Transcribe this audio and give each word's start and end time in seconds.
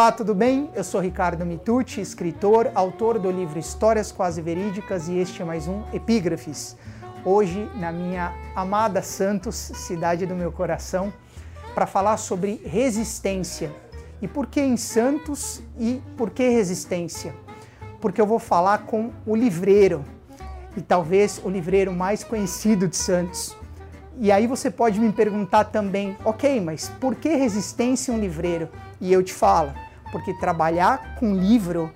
Olá, 0.00 0.12
tudo 0.12 0.34
bem? 0.34 0.70
Eu 0.74 0.82
sou 0.82 0.98
Ricardo 0.98 1.44
Mitucci, 1.44 2.00
escritor, 2.00 2.70
autor 2.74 3.18
do 3.18 3.30
livro 3.30 3.58
Histórias 3.58 4.10
Quase 4.10 4.40
Verídicas 4.40 5.08
e 5.08 5.18
este 5.18 5.42
é 5.42 5.44
mais 5.44 5.68
um 5.68 5.82
Epígrafes. 5.92 6.74
Hoje, 7.22 7.70
na 7.74 7.92
minha 7.92 8.32
amada 8.56 9.02
Santos, 9.02 9.54
cidade 9.54 10.24
do 10.24 10.34
meu 10.34 10.50
coração, 10.50 11.12
para 11.74 11.86
falar 11.86 12.16
sobre 12.16 12.62
resistência. 12.64 13.70
E 14.22 14.26
por 14.26 14.46
que 14.46 14.62
em 14.62 14.78
Santos 14.78 15.62
e 15.78 16.00
por 16.16 16.30
que 16.30 16.48
resistência? 16.48 17.34
Porque 18.00 18.22
eu 18.22 18.26
vou 18.26 18.38
falar 18.38 18.86
com 18.86 19.10
o 19.26 19.36
livreiro, 19.36 20.02
e 20.78 20.80
talvez 20.80 21.38
o 21.44 21.50
livreiro 21.50 21.92
mais 21.92 22.24
conhecido 22.24 22.88
de 22.88 22.96
Santos. 22.96 23.54
E 24.18 24.32
aí 24.32 24.46
você 24.46 24.70
pode 24.70 24.98
me 24.98 25.12
perguntar 25.12 25.64
também, 25.64 26.16
ok, 26.24 26.58
mas 26.58 26.88
por 26.88 27.14
que 27.14 27.28
resistência 27.36 28.14
um 28.14 28.18
livreiro? 28.18 28.70
E 28.98 29.12
eu 29.12 29.22
te 29.22 29.32
falo, 29.34 29.72
porque 30.10 30.34
trabalhar 30.34 31.16
com 31.18 31.34
livro 31.34 31.92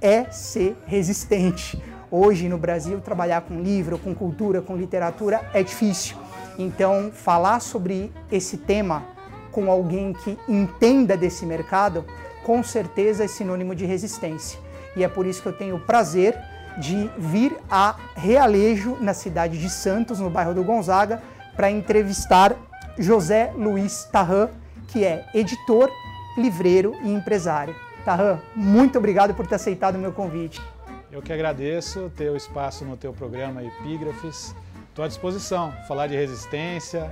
é 0.00 0.30
ser 0.30 0.76
resistente. 0.86 1.82
Hoje 2.10 2.48
no 2.48 2.56
Brasil, 2.56 3.00
trabalhar 3.00 3.42
com 3.42 3.60
livro, 3.60 3.98
com 3.98 4.14
cultura, 4.14 4.62
com 4.62 4.76
literatura 4.76 5.42
é 5.52 5.62
difícil. 5.62 6.16
Então, 6.58 7.10
falar 7.12 7.60
sobre 7.60 8.12
esse 8.32 8.56
tema 8.56 9.04
com 9.52 9.70
alguém 9.70 10.12
que 10.12 10.38
entenda 10.48 11.16
desse 11.16 11.44
mercado, 11.44 12.04
com 12.44 12.62
certeza 12.62 13.24
é 13.24 13.28
sinônimo 13.28 13.74
de 13.74 13.84
resistência. 13.84 14.58
E 14.96 15.04
é 15.04 15.08
por 15.08 15.26
isso 15.26 15.42
que 15.42 15.48
eu 15.48 15.52
tenho 15.52 15.76
o 15.76 15.80
prazer 15.80 16.38
de 16.78 17.10
vir 17.18 17.56
a 17.70 17.96
Realejo, 18.14 18.96
na 19.00 19.12
cidade 19.12 19.58
de 19.58 19.68
Santos, 19.68 20.20
no 20.20 20.30
bairro 20.30 20.54
do 20.54 20.64
Gonzaga, 20.64 21.22
para 21.54 21.70
entrevistar 21.70 22.56
José 22.96 23.52
Luiz 23.56 24.04
Tarran, 24.10 24.48
que 24.88 25.04
é 25.04 25.26
editor 25.34 25.90
livreiro 26.36 26.94
e 27.02 27.12
empresário. 27.12 27.74
Tarran, 28.04 28.38
muito 28.54 28.98
obrigado 28.98 29.34
por 29.34 29.46
ter 29.46 29.56
aceitado 29.56 29.96
o 29.96 29.98
meu 29.98 30.12
convite. 30.12 30.60
Eu 31.10 31.22
que 31.22 31.32
agradeço 31.32 32.10
ter 32.16 32.30
o 32.30 32.36
espaço 32.36 32.84
no 32.84 32.96
teu 32.96 33.12
programa 33.12 33.62
Epígrafes. 33.62 34.54
Estou 34.88 35.04
à 35.04 35.08
disposição, 35.08 35.72
falar 35.86 36.06
de 36.06 36.16
resistência. 36.16 37.08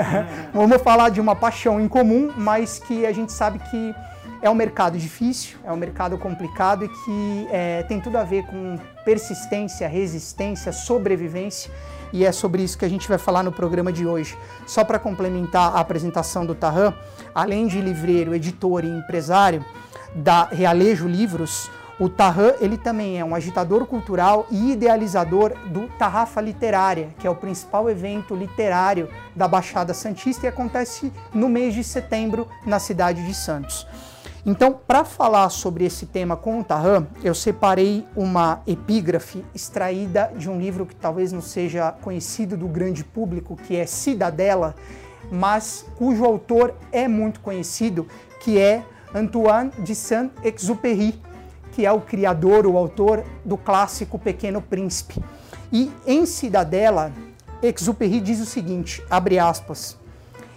Vamos 0.52 0.82
falar 0.82 1.08
de 1.08 1.20
uma 1.20 1.36
paixão 1.36 1.80
em 1.80 1.88
comum, 1.88 2.32
mas 2.36 2.78
que 2.78 3.06
a 3.06 3.12
gente 3.12 3.32
sabe 3.32 3.58
que 3.70 3.94
é 4.40 4.48
um 4.48 4.54
mercado 4.54 4.98
difícil, 4.98 5.58
é 5.64 5.72
um 5.72 5.76
mercado 5.76 6.16
complicado 6.18 6.84
e 6.84 6.88
que 6.88 7.48
é, 7.50 7.82
tem 7.84 8.00
tudo 8.00 8.16
a 8.16 8.24
ver 8.24 8.44
com 8.46 8.76
persistência, 9.04 9.88
resistência, 9.88 10.72
sobrevivência 10.72 11.70
e 12.12 12.24
é 12.24 12.32
sobre 12.32 12.62
isso 12.62 12.78
que 12.78 12.84
a 12.84 12.88
gente 12.88 13.08
vai 13.08 13.18
falar 13.18 13.42
no 13.42 13.52
programa 13.52 13.92
de 13.92 14.06
hoje. 14.06 14.36
Só 14.66 14.84
para 14.84 14.98
complementar 14.98 15.74
a 15.74 15.80
apresentação 15.80 16.46
do 16.46 16.54
Tarran, 16.54 16.94
além 17.34 17.66
de 17.66 17.80
livreiro, 17.80 18.34
editor 18.34 18.84
e 18.84 18.88
empresário 18.88 19.64
da 20.14 20.44
Realejo 20.44 21.06
Livros, 21.06 21.70
o 22.00 22.08
Tarran 22.08 22.52
ele 22.60 22.78
também 22.78 23.18
é 23.18 23.24
um 23.24 23.34
agitador 23.34 23.84
cultural 23.84 24.46
e 24.50 24.72
idealizador 24.72 25.52
do 25.66 25.88
Tarrafa 25.98 26.40
Literária, 26.40 27.08
que 27.18 27.26
é 27.26 27.30
o 27.30 27.34
principal 27.34 27.90
evento 27.90 28.36
literário 28.36 29.08
da 29.34 29.48
Baixada 29.48 29.92
Santista 29.92 30.46
e 30.46 30.48
acontece 30.48 31.12
no 31.34 31.48
mês 31.48 31.74
de 31.74 31.82
setembro 31.82 32.46
na 32.64 32.78
cidade 32.78 33.26
de 33.26 33.34
Santos. 33.34 33.84
Então, 34.46 34.72
para 34.72 35.04
falar 35.04 35.48
sobre 35.50 35.84
esse 35.84 36.06
tema 36.06 36.36
com 36.36 36.60
o 36.60 36.64
Tarran, 36.64 37.06
eu 37.22 37.34
separei 37.34 38.06
uma 38.14 38.62
epígrafe 38.66 39.44
extraída 39.54 40.32
de 40.36 40.48
um 40.48 40.58
livro 40.58 40.86
que 40.86 40.94
talvez 40.94 41.32
não 41.32 41.40
seja 41.40 41.92
conhecido 41.92 42.56
do 42.56 42.68
grande 42.68 43.02
público, 43.02 43.56
que 43.56 43.76
é 43.76 43.84
Cidadela, 43.84 44.74
mas 45.30 45.84
cujo 45.96 46.24
autor 46.24 46.74
é 46.92 47.08
muito 47.08 47.40
conhecido, 47.40 48.06
que 48.40 48.58
é 48.58 48.84
Antoine 49.14 49.72
de 49.80 49.94
Saint-Exupéry, 49.94 51.20
que 51.72 51.84
é 51.84 51.92
o 51.92 52.00
criador, 52.00 52.66
o 52.66 52.76
autor 52.76 53.24
do 53.44 53.56
clássico 53.56 54.18
Pequeno 54.18 54.62
Príncipe. 54.62 55.22
E 55.72 55.92
em 56.06 56.24
Cidadela, 56.24 57.12
Exupéry 57.60 58.20
diz 58.20 58.40
o 58.40 58.46
seguinte, 58.46 59.02
abre 59.10 59.38
aspas, 59.38 59.98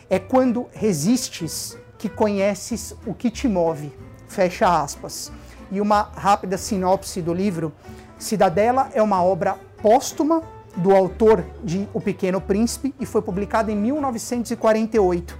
é 0.10 0.20
quando 0.20 0.68
resistes 0.72 1.78
que 2.02 2.10
conheces 2.10 2.96
o 3.06 3.14
que 3.14 3.30
te 3.30 3.48
move. 3.48 3.94
Fecha 4.28 4.82
aspas. 4.82 5.32
E 5.72 5.80
uma 5.80 6.10
rápida 6.16 6.58
sinopse 6.58 7.22
do 7.22 7.32
livro: 7.32 7.72
Cidadela 8.18 8.90
é 8.96 9.04
uma 9.04 9.24
obra 9.24 9.56
póstuma 9.84 10.42
do 10.76 10.96
autor 10.96 11.46
de 11.64 11.88
O 11.94 12.02
Pequeno 12.02 12.42
Príncipe 12.42 12.96
e 13.00 13.06
foi 13.06 13.22
publicada 13.22 13.72
em 13.72 13.76
1948. 13.76 15.38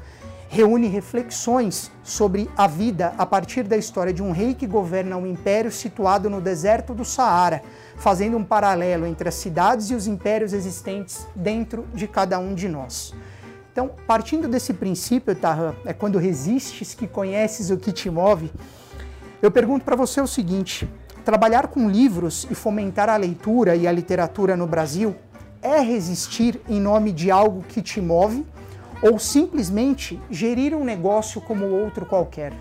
Reúne 0.50 0.88
reflexões 0.88 1.90
sobre 2.04 2.48
a 2.56 2.68
vida 2.68 3.16
a 3.18 3.26
partir 3.26 3.64
da 3.64 3.78
história 3.78 4.14
de 4.14 4.22
um 4.22 4.32
rei 4.32 4.54
que 4.54 4.68
governa 4.68 5.18
um 5.18 5.26
império 5.26 5.72
situado 5.72 6.30
no 6.30 6.42
deserto 6.42 6.94
do 6.94 7.04
Saara, 7.04 7.64
fazendo 7.96 8.38
um 8.38 8.44
paralelo 8.44 9.08
entre 9.08 9.30
as 9.30 9.36
cidades 9.36 9.90
e 9.90 9.96
os 9.96 10.06
impérios 10.06 10.54
existentes 10.54 11.26
dentro 11.36 11.88
de 11.94 12.08
cada 12.08 12.38
um 12.38 12.54
de 12.54 12.68
nós. 12.68 13.16
Então, 13.72 13.90
partindo 14.06 14.48
desse 14.48 14.74
princípio, 14.74 15.34
Tarran, 15.34 15.74
é 15.86 15.94
quando 15.94 16.18
resistes 16.18 16.94
que 16.94 17.08
conheces 17.08 17.70
o 17.70 17.78
que 17.78 17.92
te 17.92 18.10
move, 18.10 18.52
eu 19.42 19.50
pergunto 19.50 19.86
para 19.86 19.96
você 19.96 20.20
o 20.20 20.28
seguinte: 20.28 20.88
trabalhar 21.24 21.68
com 21.68 21.90
livros 21.90 22.46
e 22.52 22.56
fomentar 22.56 23.10
a 23.10 23.16
leitura 23.16 23.76
e 23.76 23.88
a 23.88 23.92
literatura 23.92 24.58
no 24.58 24.68
Brasil 24.68 25.16
é 25.62 25.80
resistir 25.80 26.60
em 26.68 26.80
nome 26.80 27.12
de 27.12 27.32
algo 27.32 27.64
que 27.64 27.82
te 27.82 28.02
move 28.02 28.46
ou 29.02 29.18
simplesmente 29.18 30.20
gerir 30.30 30.76
um 30.76 30.84
negócio 30.84 31.40
como 31.40 31.66
outro 31.66 32.06
qualquer? 32.06 32.54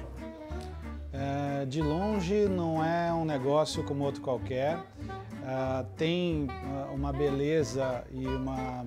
É, 1.13 1.67
de 1.67 1.83
longe 1.83 2.47
não 2.49 2.85
é 2.85 3.13
um 3.13 3.25
negócio 3.25 3.83
como 3.83 4.05
outro 4.05 4.23
qualquer. 4.23 4.77
Uh, 4.77 5.85
tem 5.97 6.47
uh, 6.47 6.95
uma 6.95 7.13
beleza 7.13 8.05
e 8.13 8.27
uma 8.27 8.85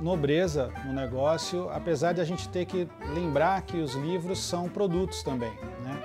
nobreza 0.00 0.70
no 0.84 0.92
negócio, 0.92 1.68
apesar 1.70 2.12
de 2.12 2.20
a 2.20 2.24
gente 2.24 2.48
ter 2.48 2.64
que 2.64 2.88
lembrar 3.14 3.62
que 3.62 3.78
os 3.78 3.94
livros 3.94 4.38
são 4.38 4.68
produtos 4.68 5.22
também. 5.22 5.52
Né? 5.84 6.02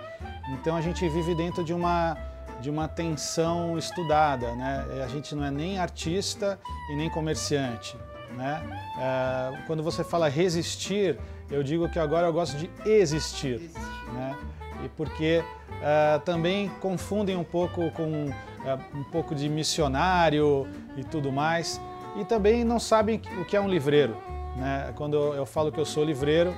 Então 0.53 0.75
a 0.75 0.81
gente 0.81 1.07
vive 1.07 1.35
dentro 1.35 1.63
de 1.63 1.73
uma, 1.73 2.17
de 2.59 2.69
uma 2.69 2.87
tensão 2.87 3.77
estudada. 3.77 4.53
Né? 4.55 4.85
A 5.03 5.07
gente 5.07 5.35
não 5.35 5.45
é 5.45 5.51
nem 5.51 5.77
artista 5.77 6.59
e 6.91 6.95
nem 6.95 7.09
comerciante. 7.09 7.95
Né? 8.35 8.61
É, 8.99 9.63
quando 9.67 9.83
você 9.83 10.03
fala 10.03 10.27
resistir, 10.27 11.19
eu 11.51 11.61
digo 11.61 11.87
que 11.89 11.99
agora 11.99 12.27
eu 12.27 12.33
gosto 12.33 12.57
de 12.57 12.69
existir. 12.85 13.71
Né? 14.13 14.35
E 14.83 14.89
porque 14.89 15.43
é, 15.81 16.19
também 16.19 16.69
confundem 16.81 17.37
um 17.37 17.43
pouco 17.43 17.91
com 17.91 18.29
é, 18.65 18.97
um 18.97 19.03
pouco 19.03 19.35
de 19.35 19.47
missionário 19.47 20.67
e 20.97 21.03
tudo 21.03 21.31
mais 21.31 21.79
e 22.15 22.25
também 22.25 22.63
não 22.63 22.79
sabem 22.79 23.21
o 23.39 23.45
que 23.45 23.55
é 23.55 23.61
um 23.61 23.67
livreiro. 23.67 24.15
Né? 24.55 24.93
Quando 24.95 25.17
eu 25.17 25.45
falo 25.45 25.71
que 25.71 25.79
eu 25.79 25.85
sou 25.85 26.03
livreiro, 26.03 26.55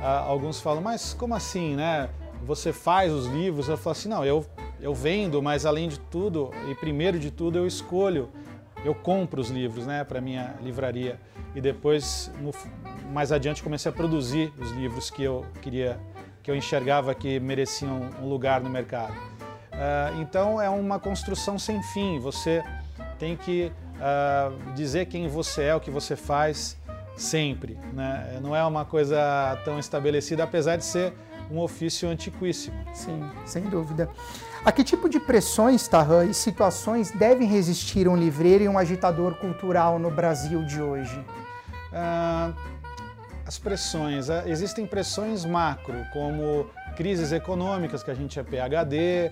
alguns 0.00 0.60
falam, 0.60 0.82
mas 0.82 1.14
como 1.14 1.34
assim, 1.34 1.74
né? 1.74 2.08
Você 2.44 2.72
faz 2.72 3.10
os 3.10 3.26
livros? 3.26 3.68
Eu 3.68 3.76
falo 3.76 3.92
assim, 3.92 4.08
não, 4.08 4.24
eu, 4.24 4.44
eu 4.80 4.94
vendo, 4.94 5.42
mas 5.42 5.64
além 5.64 5.88
de 5.88 5.98
tudo, 5.98 6.50
e 6.68 6.74
primeiro 6.74 7.18
de 7.18 7.30
tudo, 7.30 7.56
eu 7.56 7.66
escolho, 7.66 8.28
eu 8.84 8.94
compro 8.94 9.40
os 9.40 9.48
livros 9.48 9.86
né, 9.86 10.04
para 10.04 10.20
minha 10.20 10.54
livraria. 10.60 11.18
E 11.54 11.60
depois, 11.60 12.30
no, 12.40 12.50
mais 13.10 13.32
adiante, 13.32 13.62
comecei 13.62 13.90
a 13.90 13.94
produzir 13.94 14.52
os 14.58 14.70
livros 14.72 15.10
que 15.10 15.22
eu 15.22 15.46
queria, 15.62 15.98
que 16.42 16.50
eu 16.50 16.54
enxergava 16.54 17.14
que 17.14 17.40
mereciam 17.40 18.10
um 18.20 18.28
lugar 18.28 18.60
no 18.60 18.68
mercado. 18.68 19.14
Uh, 19.14 20.20
então 20.20 20.60
é 20.60 20.68
uma 20.68 20.98
construção 20.98 21.58
sem 21.58 21.82
fim. 21.82 22.18
Você 22.18 22.62
tem 23.18 23.36
que 23.36 23.72
uh, 23.96 24.72
dizer 24.74 25.06
quem 25.06 25.28
você 25.28 25.64
é, 25.64 25.74
o 25.74 25.80
que 25.80 25.90
você 25.90 26.16
faz 26.16 26.76
sempre. 27.16 27.78
Né? 27.92 28.38
Não 28.42 28.54
é 28.54 28.64
uma 28.64 28.84
coisa 28.84 29.60
tão 29.64 29.78
estabelecida, 29.78 30.44
apesar 30.44 30.76
de 30.76 30.84
ser 30.84 31.12
um 31.50 31.58
ofício 31.58 32.08
antiquíssimo. 32.08 32.76
Sim, 32.92 33.22
sem 33.44 33.62
dúvida. 33.64 34.08
A 34.64 34.72
que 34.72 34.82
tipo 34.82 35.08
de 35.08 35.20
pressões, 35.20 35.86
Tarran, 35.86 36.24
e 36.24 36.34
situações 36.34 37.10
devem 37.10 37.46
resistir 37.46 38.08
um 38.08 38.16
livreiro 38.16 38.64
e 38.64 38.68
um 38.68 38.78
agitador 38.78 39.34
cultural 39.34 39.98
no 39.98 40.10
Brasil 40.10 40.64
de 40.64 40.80
hoje? 40.80 41.18
Uh, 41.92 42.54
as 43.46 43.58
pressões. 43.58 44.28
Uh, 44.28 44.42
existem 44.46 44.86
pressões 44.86 45.44
macro, 45.44 45.94
como 46.12 46.66
crises 46.96 47.30
econômicas, 47.30 48.02
que 48.02 48.10
a 48.10 48.14
gente 48.14 48.38
é 48.38 48.42
PHD, 48.42 49.30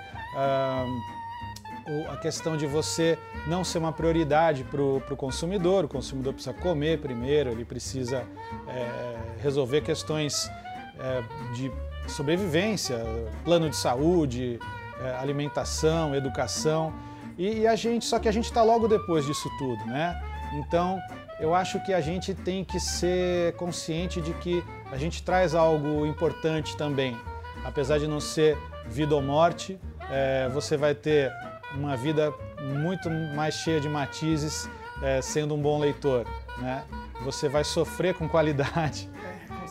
a 2.11 2.17
questão 2.17 2.57
de 2.57 2.67
você 2.67 3.19
não 3.47 3.65
ser 3.65 3.79
uma 3.79 3.93
prioridade 3.93 4.65
para 4.65 4.81
o 4.83 5.17
consumidor. 5.17 5.85
O 5.85 5.89
consumidor 5.89 6.33
precisa 6.33 6.55
comer 6.55 7.01
primeiro, 7.01 7.51
ele 7.51 7.65
precisa 7.65 8.25
é, 8.69 9.17
resolver 9.41 9.81
questões 9.81 10.51
é, 10.99 11.23
de 11.55 11.71
sobrevivência, 12.09 12.99
plano 13.45 13.69
de 13.69 13.77
saúde, 13.77 14.59
é, 15.03 15.17
alimentação, 15.17 16.15
educação. 16.15 16.93
E, 17.37 17.61
e, 17.61 17.67
a 17.67 17.75
gente, 17.75 18.05
só 18.05 18.19
que 18.19 18.29
a 18.29 18.33
gente 18.33 18.45
está 18.45 18.63
logo 18.63 18.87
depois 18.87 19.25
disso 19.25 19.51
tudo, 19.59 19.85
né? 19.87 20.21
Então, 20.55 21.01
eu 21.41 21.55
acho 21.55 21.81
que 21.85 21.93
a 21.93 22.01
gente 22.01 22.35
tem 22.35 22.65
que 22.65 22.79
ser 22.79 23.55
consciente 23.55 24.21
de 24.21 24.33
que 24.35 24.63
a 24.91 24.97
gente 24.97 25.23
traz 25.23 25.55
algo 25.55 26.07
importante 26.07 26.77
também, 26.77 27.17
apesar 27.65 27.99
de 27.99 28.07
não 28.07 28.21
ser 28.21 28.57
vida 28.87 29.15
ou 29.15 29.23
morte, 29.23 29.79
é, 30.11 30.49
você 30.51 30.77
vai 30.77 30.95
ter 30.95 31.33
uma 31.75 31.97
vida 31.97 32.33
muito 32.61 33.11
mais 33.35 33.55
cheia 33.55 33.81
de 33.81 33.89
matizes 33.89 34.69
é, 35.03 35.21
sendo 35.21 35.55
um 35.55 35.61
bom 35.61 35.79
leitor. 35.79 36.27
Né? 36.59 36.85
Você 37.25 37.49
vai 37.49 37.65
sofrer 37.65 38.15
com 38.15 38.29
qualidade 38.29 39.11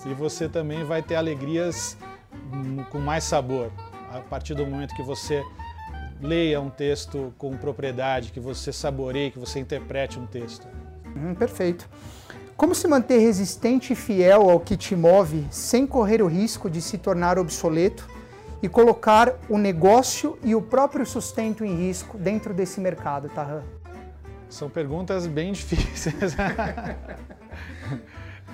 e 0.05 0.13
você 0.13 0.49
também 0.49 0.83
vai 0.83 1.01
ter 1.01 1.15
alegrias 1.15 1.97
com 2.89 2.99
mais 2.99 3.23
sabor 3.23 3.71
a 4.11 4.19
partir 4.19 4.53
do 4.53 4.65
momento 4.65 4.95
que 4.95 5.03
você 5.03 5.43
leia 6.21 6.59
um 6.59 6.69
texto 6.69 7.33
com 7.37 7.55
propriedade, 7.57 8.31
que 8.31 8.39
você 8.39 8.71
saboreie, 8.71 9.31
que 9.31 9.39
você 9.39 9.59
interprete 9.59 10.19
um 10.19 10.25
texto. 10.25 10.67
Hum, 11.15 11.33
perfeito. 11.33 11.89
Como 12.55 12.75
se 12.75 12.87
manter 12.87 13.17
resistente 13.17 13.93
e 13.93 13.95
fiel 13.95 14.49
ao 14.49 14.59
que 14.59 14.77
te 14.77 14.95
move 14.95 15.47
sem 15.49 15.87
correr 15.87 16.21
o 16.21 16.27
risco 16.27 16.69
de 16.69 16.81
se 16.81 16.97
tornar 16.97 17.39
obsoleto 17.39 18.07
e 18.61 18.69
colocar 18.69 19.39
o 19.49 19.57
negócio 19.57 20.37
e 20.43 20.53
o 20.53 20.61
próprio 20.61 21.05
sustento 21.05 21.65
em 21.65 21.75
risco 21.75 22.17
dentro 22.17 22.53
desse 22.53 22.79
mercado, 22.79 23.29
Tahan? 23.29 23.63
São 24.49 24.69
perguntas 24.69 25.25
bem 25.25 25.51
difíceis. 25.53 26.35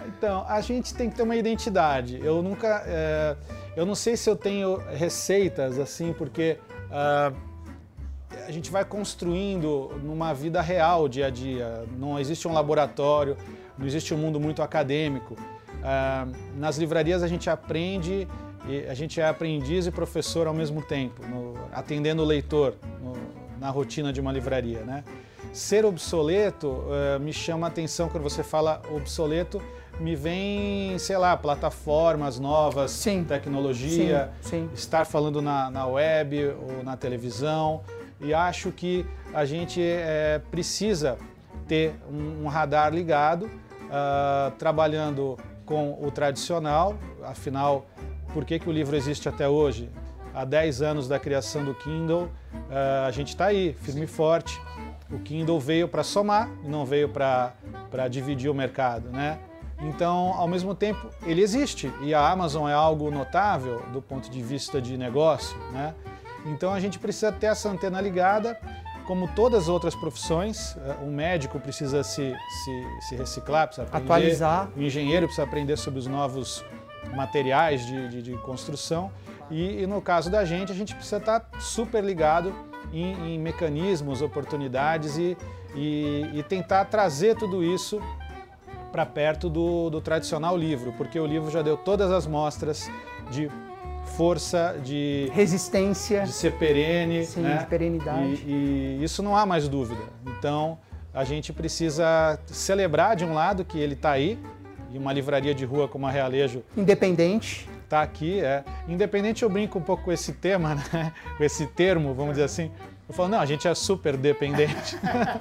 então, 0.07 0.45
a 0.47 0.61
gente 0.61 0.93
tem 0.93 1.09
que 1.09 1.15
ter 1.15 1.23
uma 1.23 1.35
identidade. 1.35 2.19
Eu 2.23 2.41
nunca, 2.41 2.83
é, 2.85 3.35
eu 3.75 3.85
não 3.85 3.95
sei 3.95 4.15
se 4.15 4.29
eu 4.29 4.35
tenho 4.35 4.77
receitas 4.77 5.77
assim, 5.77 6.13
porque 6.13 6.57
uh, 6.87 7.35
a 8.47 8.51
gente 8.51 8.71
vai 8.71 8.85
construindo 8.85 9.99
numa 10.03 10.33
vida 10.33 10.61
real 10.61 11.09
dia 11.09 11.27
a 11.27 11.29
dia. 11.29 11.85
Não 11.97 12.17
existe 12.17 12.47
um 12.47 12.53
laboratório, 12.53 13.35
não 13.77 13.85
existe 13.85 14.13
um 14.13 14.17
mundo 14.17 14.39
muito 14.39 14.61
acadêmico. 14.61 15.33
Uh, 15.33 16.31
nas 16.57 16.77
livrarias 16.77 17.21
a 17.23 17.27
gente 17.27 17.49
aprende, 17.49 18.27
a 18.89 18.93
gente 18.93 19.19
é 19.19 19.27
aprendiz 19.27 19.87
e 19.87 19.91
professor 19.91 20.47
ao 20.47 20.53
mesmo 20.53 20.81
tempo, 20.81 21.25
no, 21.25 21.53
atendendo 21.71 22.21
o 22.21 22.25
leitor 22.25 22.75
no, 23.01 23.13
na 23.59 23.69
rotina 23.69 24.11
de 24.11 24.19
uma 24.19 24.31
livraria. 24.31 24.81
Né? 24.81 25.03
Ser 25.53 25.85
obsoleto 25.85 26.67
uh, 26.67 27.19
me 27.19 27.31
chama 27.31 27.67
a 27.67 27.69
atenção 27.69 28.09
quando 28.09 28.23
você 28.23 28.43
fala 28.43 28.81
obsoleto, 28.91 29.61
me 29.99 30.15
vem, 30.15 30.97
sei 30.99 31.17
lá, 31.17 31.35
plataformas 31.35 32.39
novas, 32.39 32.91
sim. 32.91 33.23
tecnologia, 33.23 34.31
sim, 34.41 34.49
sim. 34.49 34.69
estar 34.73 35.05
falando 35.05 35.41
na, 35.41 35.71
na 35.71 35.87
web 35.87 36.53
ou 36.61 36.83
na 36.83 36.95
televisão 36.95 37.81
e 38.19 38.33
acho 38.33 38.71
que 38.71 39.05
a 39.33 39.45
gente 39.45 39.81
é, 39.81 40.41
precisa 40.51 41.17
ter 41.67 41.95
um, 42.09 42.45
um 42.45 42.47
radar 42.47 42.93
ligado, 42.93 43.43
uh, 43.45 44.51
trabalhando 44.57 45.37
com 45.65 45.97
o 46.01 46.09
tradicional, 46.09 46.97
afinal, 47.23 47.85
por 48.37 48.45
que, 48.45 48.59
que 48.59 48.69
o 48.69 48.71
livro 48.71 48.95
existe 48.95 49.27
até 49.27 49.49
hoje? 49.49 49.89
Há 50.31 50.45
10 50.45 50.83
anos 50.83 51.07
da 51.07 51.17
criação 51.17 51.65
do 51.65 51.73
Kindle, 51.73 52.25
uh, 52.25 53.07
a 53.07 53.09
gente 53.09 53.29
está 53.29 53.47
aí, 53.47 53.75
firme 53.81 54.03
e 54.03 54.07
forte. 54.07 54.61
O 55.09 55.17
Kindle 55.17 55.59
veio 55.59 55.87
para 55.87 56.03
somar 56.03 56.47
não 56.63 56.85
veio 56.85 57.09
para 57.09 58.07
dividir 58.07 58.47
o 58.47 58.53
mercado, 58.53 59.09
né? 59.09 59.39
Então, 59.81 60.35
ao 60.35 60.47
mesmo 60.47 60.75
tempo, 60.75 61.09
ele 61.25 61.41
existe 61.41 61.91
e 61.99 62.13
a 62.13 62.29
Amazon 62.29 62.69
é 62.69 62.73
algo 62.73 63.09
notável 63.09 63.81
do 63.91 64.03
ponto 64.03 64.29
de 64.29 64.43
vista 64.43 64.79
de 64.79 64.99
negócio, 64.99 65.57
né? 65.71 65.95
Então 66.45 66.71
a 66.71 66.79
gente 66.79 66.99
precisa 66.99 67.31
ter 67.31 67.47
essa 67.47 67.67
antena 67.69 67.99
ligada, 67.99 68.55
como 69.07 69.27
todas 69.29 69.63
as 69.63 69.67
outras 69.67 69.95
profissões. 69.95 70.77
Um 71.01 71.11
médico 71.11 71.59
precisa 71.59 72.03
se, 72.03 72.35
se, 72.63 72.83
se 73.09 73.15
reciclar, 73.15 73.65
precisa 73.65 73.87
aprender, 73.87 74.05
atualizar. 74.05 74.69
O 74.77 74.81
engenheiro 74.83 75.25
precisa 75.25 75.47
aprender 75.47 75.75
sobre 75.75 75.97
os 75.97 76.05
novos 76.05 76.63
materiais 77.15 77.85
de, 77.85 78.09
de, 78.09 78.21
de 78.21 78.37
construção. 78.37 79.11
E, 79.49 79.83
e, 79.83 79.87
no 79.87 80.01
caso 80.01 80.29
da 80.29 80.43
gente, 80.43 80.71
a 80.71 80.75
gente 80.75 80.93
precisa 80.93 81.17
estar 81.17 81.49
super 81.59 82.03
ligado 82.03 82.53
em, 82.91 83.35
em 83.35 83.39
mecanismos, 83.39 84.21
oportunidades 84.21 85.17
e, 85.17 85.37
e, 85.75 86.29
e, 86.33 86.43
tentar 86.43 86.85
trazer 86.85 87.35
tudo 87.35 87.63
isso 87.63 88.01
para 88.91 89.05
perto 89.05 89.49
do, 89.49 89.89
do 89.89 90.01
tradicional 90.01 90.57
livro, 90.57 90.93
porque 90.93 91.19
o 91.19 91.25
livro 91.25 91.51
já 91.51 91.61
deu 91.61 91.77
todas 91.77 92.11
as 92.11 92.25
mostras 92.25 92.89
de 93.29 93.49
força, 94.15 94.79
de 94.83 95.29
resistência, 95.33 96.23
de 96.23 96.31
ser 96.31 96.53
perene, 96.53 97.25
Sim, 97.25 97.41
né? 97.41 97.57
de 97.57 97.65
perenidade. 97.65 98.43
E, 98.45 98.97
e, 98.99 99.03
isso 99.03 99.21
não 99.21 99.35
há 99.35 99.45
mais 99.45 99.67
dúvida. 99.67 100.01
Então 100.25 100.77
a 101.13 101.23
gente 101.23 101.51
precisa 101.51 102.39
celebrar 102.45 103.15
de 103.15 103.25
um 103.25 103.33
lado 103.33 103.65
que 103.65 103.77
ele 103.79 103.93
está 103.93 104.11
aí 104.11 104.39
e 104.91 104.97
uma 104.97 105.13
livraria 105.13 105.53
de 105.53 105.65
rua 105.65 105.87
como 105.87 106.07
a 106.07 106.11
Realejo 106.11 106.63
independente 106.75 107.67
está 107.83 108.01
aqui. 108.01 108.39
É 108.39 108.63
independente. 108.87 109.43
Eu 109.43 109.49
brinco 109.49 109.79
um 109.79 109.81
pouco 109.81 110.03
com 110.03 110.11
esse 110.11 110.33
tema, 110.33 110.75
né? 110.93 111.13
com 111.37 111.43
esse 111.43 111.65
termo, 111.67 112.13
vamos 112.13 112.33
dizer 112.33 112.43
assim, 112.43 112.71
eu 113.09 113.15
falo, 113.15 113.29
não, 113.29 113.39
a 113.39 113.45
gente 113.45 113.65
é 113.65 113.73
super 113.73 114.17
dependente. 114.17 114.97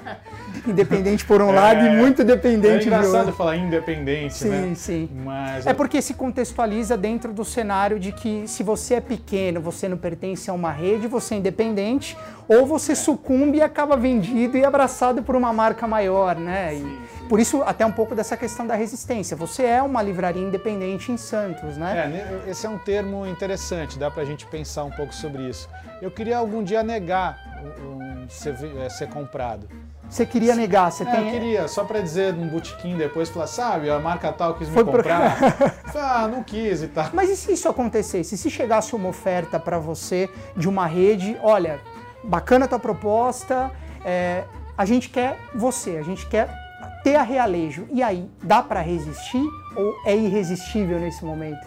independente 0.64 1.24
por 1.24 1.42
um 1.42 1.50
é, 1.50 1.52
lado 1.52 1.84
e 1.84 1.90
muito 1.90 2.22
dependente 2.22 2.84
é 2.84 2.86
engraçado 2.86 3.32
falar 3.32 3.56
independente, 3.56 4.34
sim, 4.34 4.48
né? 4.48 4.62
Sim, 4.68 4.74
sim. 4.76 5.10
Mas... 5.24 5.66
É 5.66 5.74
porque 5.74 6.00
se 6.00 6.14
contextualiza 6.14 6.96
dentro 6.96 7.32
do 7.32 7.44
cenário 7.44 7.98
de 7.98 8.12
que 8.12 8.46
se 8.46 8.62
você 8.62 8.94
é 8.94 9.00
pequeno, 9.00 9.60
você 9.60 9.88
não 9.88 9.96
pertence 9.96 10.48
a 10.48 10.52
uma 10.52 10.70
rede, 10.70 11.08
você 11.08 11.34
é 11.34 11.38
independente, 11.38 12.16
ou 12.46 12.64
você 12.64 12.92
é. 12.92 12.94
sucumbe 12.94 13.58
e 13.58 13.62
acaba 13.62 13.96
vendido 13.96 14.56
e 14.56 14.64
abraçado 14.64 15.24
por 15.24 15.34
uma 15.34 15.52
marca 15.52 15.88
maior, 15.88 16.36
né? 16.36 16.70
Sim, 16.70 16.98
e 17.15 17.15
por 17.28 17.40
isso 17.40 17.62
até 17.62 17.84
um 17.84 17.92
pouco 17.92 18.14
dessa 18.14 18.36
questão 18.36 18.66
da 18.66 18.74
resistência. 18.74 19.36
Você 19.36 19.64
é 19.64 19.82
uma 19.82 20.02
livraria 20.02 20.42
independente 20.42 21.12
em 21.12 21.16
Santos, 21.16 21.76
né? 21.76 22.44
É, 22.44 22.50
esse 22.50 22.66
é 22.66 22.68
um 22.68 22.78
termo 22.78 23.26
interessante, 23.26 23.98
dá 23.98 24.10
pra 24.10 24.24
gente 24.24 24.46
pensar 24.46 24.84
um 24.84 24.90
pouco 24.90 25.14
sobre 25.14 25.42
isso. 25.48 25.68
Eu 26.00 26.10
queria 26.10 26.38
algum 26.38 26.62
dia 26.62 26.82
negar 26.82 27.38
um, 27.82 28.28
ser, 28.28 28.54
é, 28.78 28.88
ser 28.88 29.08
comprado. 29.08 29.68
Você 30.08 30.24
queria 30.24 30.54
negar, 30.54 30.92
você 30.92 31.02
é, 31.02 31.06
tem... 31.06 31.26
Eu 31.26 31.32
queria, 31.32 31.68
só 31.68 31.84
para 31.84 32.00
dizer 32.00 32.32
num 32.32 32.48
botequim 32.48 32.96
depois, 32.96 33.28
falar, 33.28 33.48
sabe, 33.48 33.90
a 33.90 33.98
marca 33.98 34.32
tal 34.32 34.54
quis 34.54 34.68
Foi 34.68 34.84
me 34.84 34.92
comprar. 34.92 35.36
Por... 35.90 36.00
ah, 36.00 36.28
não 36.28 36.44
quis 36.44 36.82
e 36.82 36.88
tal. 36.88 37.10
Mas 37.12 37.28
e 37.28 37.36
se 37.36 37.52
isso 37.52 37.68
acontecesse? 37.68 38.36
Se 38.36 38.48
chegasse 38.48 38.94
uma 38.94 39.08
oferta 39.08 39.58
para 39.58 39.78
você 39.78 40.30
de 40.56 40.68
uma 40.68 40.86
rede, 40.86 41.36
olha, 41.42 41.80
bacana 42.22 42.66
a 42.66 42.68
tua 42.68 42.78
proposta, 42.78 43.70
é, 44.04 44.44
a 44.78 44.84
gente 44.84 45.08
quer 45.08 45.38
você, 45.52 45.96
a 45.96 46.02
gente 46.02 46.26
quer 46.26 46.65
ter 47.06 47.14
a 47.14 47.22
realejo. 47.22 47.86
E 47.92 48.02
aí, 48.02 48.28
dá 48.42 48.60
para 48.60 48.80
resistir 48.80 49.48
ou 49.76 49.94
é 50.04 50.16
irresistível 50.16 50.98
nesse 50.98 51.24
momento? 51.24 51.64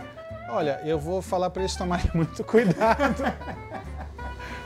Olha, 0.49 0.81
eu 0.83 0.99
vou 0.99 1.21
falar 1.21 1.49
para 1.49 1.61
eles 1.61 1.77
tomarem 1.77 2.07
muito 2.13 2.43
cuidado. 2.43 3.23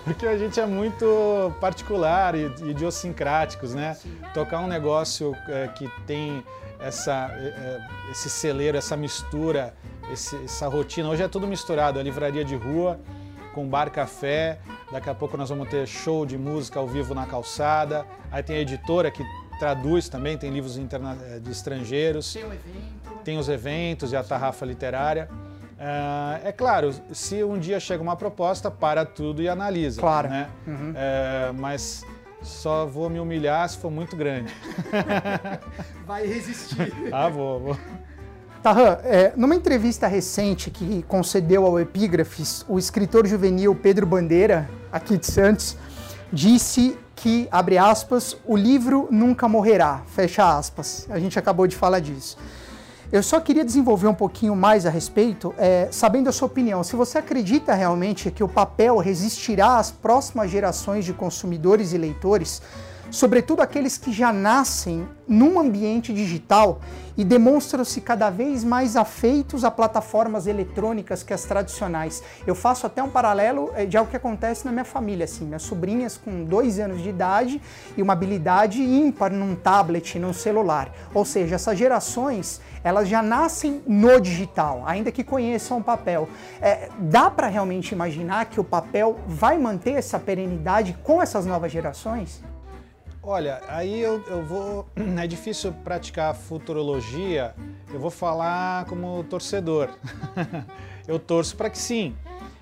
Porque 0.03 0.25
a 0.25 0.35
gente 0.35 0.59
é 0.59 0.65
muito 0.65 1.53
particular 1.61 2.33
e 2.33 2.45
idiosincráticos, 2.71 3.75
né? 3.75 3.95
Tocar 4.33 4.61
um 4.61 4.67
negócio 4.67 5.35
é, 5.47 5.67
que 5.67 5.87
tem 6.07 6.43
essa, 6.79 7.29
é, 7.37 7.43
é, 7.45 8.11
esse 8.11 8.27
celeiro, 8.27 8.75
essa 8.75 8.97
mistura, 8.97 9.75
esse, 10.11 10.35
essa 10.43 10.67
rotina. 10.67 11.07
Hoje 11.07 11.21
é 11.21 11.27
tudo 11.27 11.45
misturado, 11.45 11.99
a 11.99 12.03
livraria 12.03 12.43
de 12.43 12.55
rua 12.55 12.99
com 13.53 13.67
bar 13.67 13.91
café, 13.91 14.57
daqui 14.91 15.07
a 15.07 15.13
pouco 15.13 15.37
nós 15.37 15.49
vamos 15.49 15.69
ter 15.69 15.87
show 15.87 16.25
de 16.25 16.37
música 16.37 16.79
ao 16.79 16.87
vivo 16.87 17.13
na 17.13 17.27
calçada, 17.27 18.03
aí 18.31 18.41
tem 18.41 18.57
a 18.57 18.59
editora 18.61 19.11
que 19.11 19.23
traduz 19.59 20.09
também, 20.09 20.37
tem 20.37 20.51
livros 20.51 20.77
interna 20.77 21.17
é, 21.29 21.39
de 21.39 21.51
estrangeiros. 21.51 22.33
Tem 22.33 22.43
o 22.43 22.53
evento. 22.53 23.23
Tem 23.23 23.37
os 23.37 23.49
eventos 23.49 24.11
e 24.11 24.15
a 24.15 24.23
tarrafa 24.23 24.65
literária. 24.65 25.29
É, 25.79 26.49
é, 26.49 26.51
claro, 26.51 26.93
se 27.11 27.43
um 27.43 27.57
dia 27.59 27.79
chega 27.79 28.01
uma 28.01 28.15
proposta, 28.15 28.71
para 28.71 29.05
tudo 29.05 29.41
e 29.41 29.49
analisa. 29.49 29.99
Claro. 29.99 30.29
Né? 30.29 30.49
Uhum. 30.65 30.93
É, 30.95 31.51
mas 31.53 32.05
só 32.41 32.85
vou 32.85 33.09
me 33.09 33.19
humilhar 33.19 33.67
se 33.67 33.77
for 33.77 33.91
muito 33.91 34.15
grande. 34.15 34.53
Vai 36.05 36.27
resistir. 36.27 36.93
ah, 37.11 37.29
vou, 37.29 37.59
vou. 37.59 37.77
Tahan, 38.61 38.99
é, 39.03 39.33
numa 39.35 39.55
entrevista 39.55 40.07
recente 40.07 40.71
que 40.71 41.03
concedeu 41.03 41.65
ao 41.65 41.77
Epígrafes, 41.79 42.65
o 42.69 42.79
escritor 42.79 43.27
juvenil 43.27 43.75
Pedro 43.75 44.05
Bandeira, 44.05 44.69
aqui 44.89 45.17
de 45.17 45.27
Santos, 45.27 45.77
disse 46.31 46.97
que, 47.15 47.47
abre 47.51 47.77
aspas, 47.77 48.35
o 48.45 48.55
livro 48.55 49.07
nunca 49.11 49.47
morrerá, 49.47 50.01
fecha 50.07 50.57
aspas. 50.57 51.07
A 51.09 51.19
gente 51.19 51.37
acabou 51.37 51.67
de 51.67 51.75
falar 51.75 51.99
disso. 51.99 52.37
Eu 53.11 53.21
só 53.21 53.39
queria 53.39 53.63
desenvolver 53.63 54.07
um 54.07 54.13
pouquinho 54.13 54.55
mais 54.55 54.87
a 54.87 54.89
respeito, 54.89 55.53
é, 55.57 55.87
sabendo 55.91 56.29
a 56.29 56.31
sua 56.31 56.47
opinião. 56.47 56.83
Se 56.83 56.95
você 56.95 57.19
acredita 57.19 57.73
realmente 57.75 58.31
que 58.31 58.43
o 58.43 58.47
papel 58.47 58.97
resistirá 58.97 59.77
às 59.77 59.91
próximas 59.91 60.49
gerações 60.49 61.05
de 61.05 61.13
consumidores 61.13 61.93
e 61.93 61.97
leitores, 61.99 62.59
sobretudo 63.13 63.61
aqueles 63.61 63.95
que 63.95 64.11
já 64.11 64.33
nascem 64.33 65.07
num 65.27 65.59
ambiente 65.59 66.11
digital 66.11 66.81
e 67.15 67.23
demonstram-se 67.23 68.01
cada 68.01 68.31
vez 68.31 68.63
mais 68.63 68.97
afeitos 68.97 69.63
a 69.63 69.69
plataformas 69.69 70.47
eletrônicas 70.47 71.21
que 71.21 71.31
as 71.31 71.43
tradicionais. 71.43 72.23
Eu 72.47 72.55
faço 72.55 72.87
até 72.87 73.03
um 73.03 73.09
paralelo 73.09 73.71
eh, 73.75 73.85
de 73.85 73.95
algo 73.95 74.09
que 74.09 74.17
acontece 74.17 74.65
na 74.65 74.71
minha 74.71 74.83
família, 74.83 75.25
assim, 75.25 75.45
minhas 75.45 75.61
sobrinhas 75.61 76.17
com 76.17 76.43
dois 76.43 76.79
anos 76.79 77.03
de 77.03 77.09
idade 77.09 77.61
e 77.95 78.01
uma 78.01 78.13
habilidade 78.13 78.81
ímpar 78.81 79.31
num 79.31 79.53
tablet, 79.53 80.17
num 80.17 80.33
celular. 80.33 80.91
Ou 81.13 81.23
seja, 81.23 81.53
essas 81.53 81.77
gerações 81.77 82.59
elas 82.83 83.07
já 83.07 83.21
nascem 83.21 83.83
no 83.87 84.19
digital, 84.19 84.81
ainda 84.87 85.11
que 85.11 85.23
conheçam 85.23 85.77
o 85.77 85.83
papel. 85.83 86.27
É, 86.59 86.89
dá 86.99 87.29
para 87.29 87.45
realmente 87.45 87.91
imaginar 87.91 88.45
que 88.45 88.59
o 88.59 88.63
papel 88.63 89.19
vai 89.27 89.59
manter 89.59 89.91
essa 89.91 90.17
perenidade 90.17 90.97
com 91.03 91.21
essas 91.21 91.45
novas 91.45 91.71
gerações? 91.71 92.41
Olha, 93.25 93.61
aí 93.69 94.01
eu, 94.01 94.21
eu 94.27 94.43
vou. 94.43 94.85
É 95.17 95.25
difícil 95.25 95.71
praticar 95.71 96.35
futurologia, 96.35 97.55
eu 97.93 97.99
vou 97.99 98.11
falar 98.11 98.83
como 98.85 99.23
torcedor. 99.23 99.89
eu 101.07 101.17
torço 101.17 101.55
para 101.55 101.69
que 101.69 101.77
sim. 101.77 102.13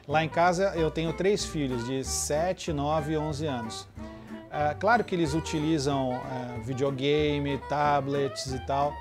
Lá 0.08 0.24
em 0.24 0.30
casa 0.30 0.74
eu 0.76 0.92
tenho 0.92 1.14
três 1.14 1.44
filhos 1.44 1.86
de 1.88 2.04
7, 2.04 2.72
9 2.72 3.14
e 3.14 3.18
11 3.18 3.46
anos. 3.48 3.88
É, 4.52 4.76
claro 4.76 5.04
que 5.04 5.16
eles 5.16 5.34
utilizam 5.34 6.14
é, 6.14 6.60
videogame, 6.60 7.58
tablets 7.68 8.54
e 8.54 8.60
tal, 8.60 8.94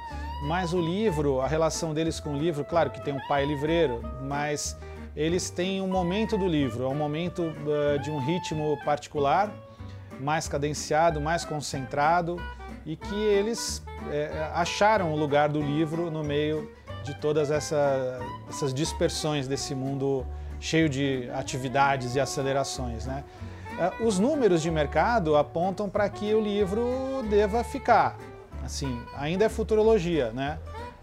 mas 0.46 0.72
o 0.72 0.80
livro, 0.80 1.42
a 1.42 1.46
relação 1.46 1.92
deles 1.92 2.20
com 2.20 2.34
o 2.34 2.38
livro, 2.38 2.64
claro 2.64 2.88
que 2.90 3.04
tem 3.04 3.12
um 3.12 3.28
pai 3.28 3.44
livreiro, 3.44 4.00
mas 4.22 4.78
eles 5.14 5.50
têm 5.50 5.82
um 5.82 5.88
momento 5.88 6.38
do 6.38 6.46
livro, 6.46 6.84
é 6.84 6.88
um 6.88 6.94
momento 6.94 7.42
uh, 7.42 7.98
de 7.98 8.10
um 8.10 8.18
ritmo 8.18 8.78
particular, 8.84 9.52
mais 10.20 10.46
cadenciado, 10.46 11.20
mais 11.20 11.44
concentrado 11.44 12.40
e 12.84 12.96
que 12.96 13.14
eles 13.14 13.82
é, 14.10 14.50
acharam 14.54 15.12
o 15.12 15.16
lugar 15.16 15.48
do 15.48 15.60
livro 15.60 16.10
no 16.10 16.22
meio 16.22 16.70
de 17.02 17.14
todas 17.14 17.50
essa, 17.50 18.20
essas 18.48 18.72
dispersões 18.74 19.48
desse 19.48 19.74
mundo 19.74 20.26
cheio 20.58 20.88
de 20.88 21.28
atividades 21.34 22.14
e 22.14 22.20
acelerações. 22.20 23.06
Né? 23.06 23.24
É, 23.78 24.04
os 24.04 24.18
números 24.18 24.60
de 24.62 24.70
mercado 24.70 25.36
apontam 25.36 25.88
para 25.88 26.08
que 26.08 26.34
o 26.34 26.40
livro 26.40 27.24
deva 27.28 27.64
ficar. 27.64 28.16
Assim, 28.62 29.02
ainda 29.16 29.46
é 29.46 29.48
futurologia, 29.48 30.30
né? 30.32 30.58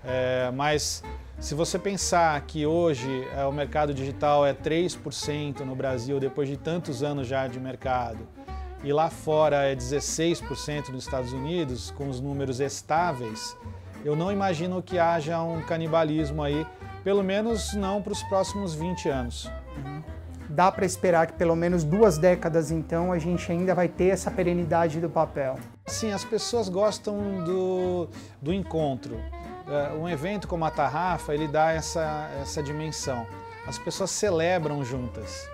É, 0.06 0.52
mas 0.54 1.04
se 1.40 1.56
você 1.56 1.78
pensar 1.80 2.40
que 2.42 2.66
hoje 2.66 3.28
é, 3.36 3.46
o 3.46 3.52
mercado 3.52 3.94
digital 3.94 4.46
é 4.46 4.54
3% 4.54 5.62
no 5.62 5.76
Brasil, 5.76 6.20
depois 6.20 6.48
de 6.48 6.56
tantos 6.56 7.04
anos 7.04 7.28
já 7.28 7.48
de 7.48 7.60
mercado, 7.60 8.20
e 8.84 8.93
lá 8.93 9.10
fora 9.10 9.63
é 9.63 9.75
16% 9.75 10.89
nos 10.89 11.03
Estados 11.03 11.34
Unidos, 11.34 11.91
com 11.91 12.10
os 12.10 12.22
números 12.22 12.60
estáveis, 12.60 13.55
eu 14.05 14.15
não 14.15 14.31
imagino 14.31 14.81
que 14.81 15.00
haja 15.00 15.41
um 15.41 15.62
canibalismo 15.62 16.43
aí, 16.43 16.65
pelo 17.03 17.24
menos 17.24 17.74
não 17.74 18.01
para 18.01 18.13
os 18.13 18.24
próximos 18.24 18.74
20 18.74 19.10
anos. 19.10 19.51
Uhum. 19.75 20.03
Dá 20.50 20.72
para 20.72 20.86
esperar 20.86 21.27
que 21.27 21.34
pelo 21.34 21.55
menos 21.55 21.84
duas 21.84 22.17
décadas 22.17 22.72
então 22.72 23.12
a 23.12 23.19
gente 23.19 23.51
ainda 23.51 23.75
vai 23.75 23.88
ter 23.88 24.10
essa 24.10 24.31
perenidade 24.31 25.00
do 25.01 25.10
papel. 25.10 25.57
Sim, 25.88 26.13
as 26.13 26.24
pessoas 26.24 26.69
gostam 26.69 27.43
do, 27.43 28.07
do 28.41 28.53
encontro. 28.53 29.19
É, 29.67 29.93
um 29.93 30.07
evento 30.07 30.48
como 30.48 30.63
a 30.63 30.72
Tarrafa, 30.72 31.34
ele 31.34 31.48
dá 31.48 31.72
essa, 31.72 32.29
essa 32.41 32.63
dimensão. 32.63 33.27
As 33.67 33.77
pessoas 33.77 34.12
celebram 34.12 34.84
juntas. 34.86 35.50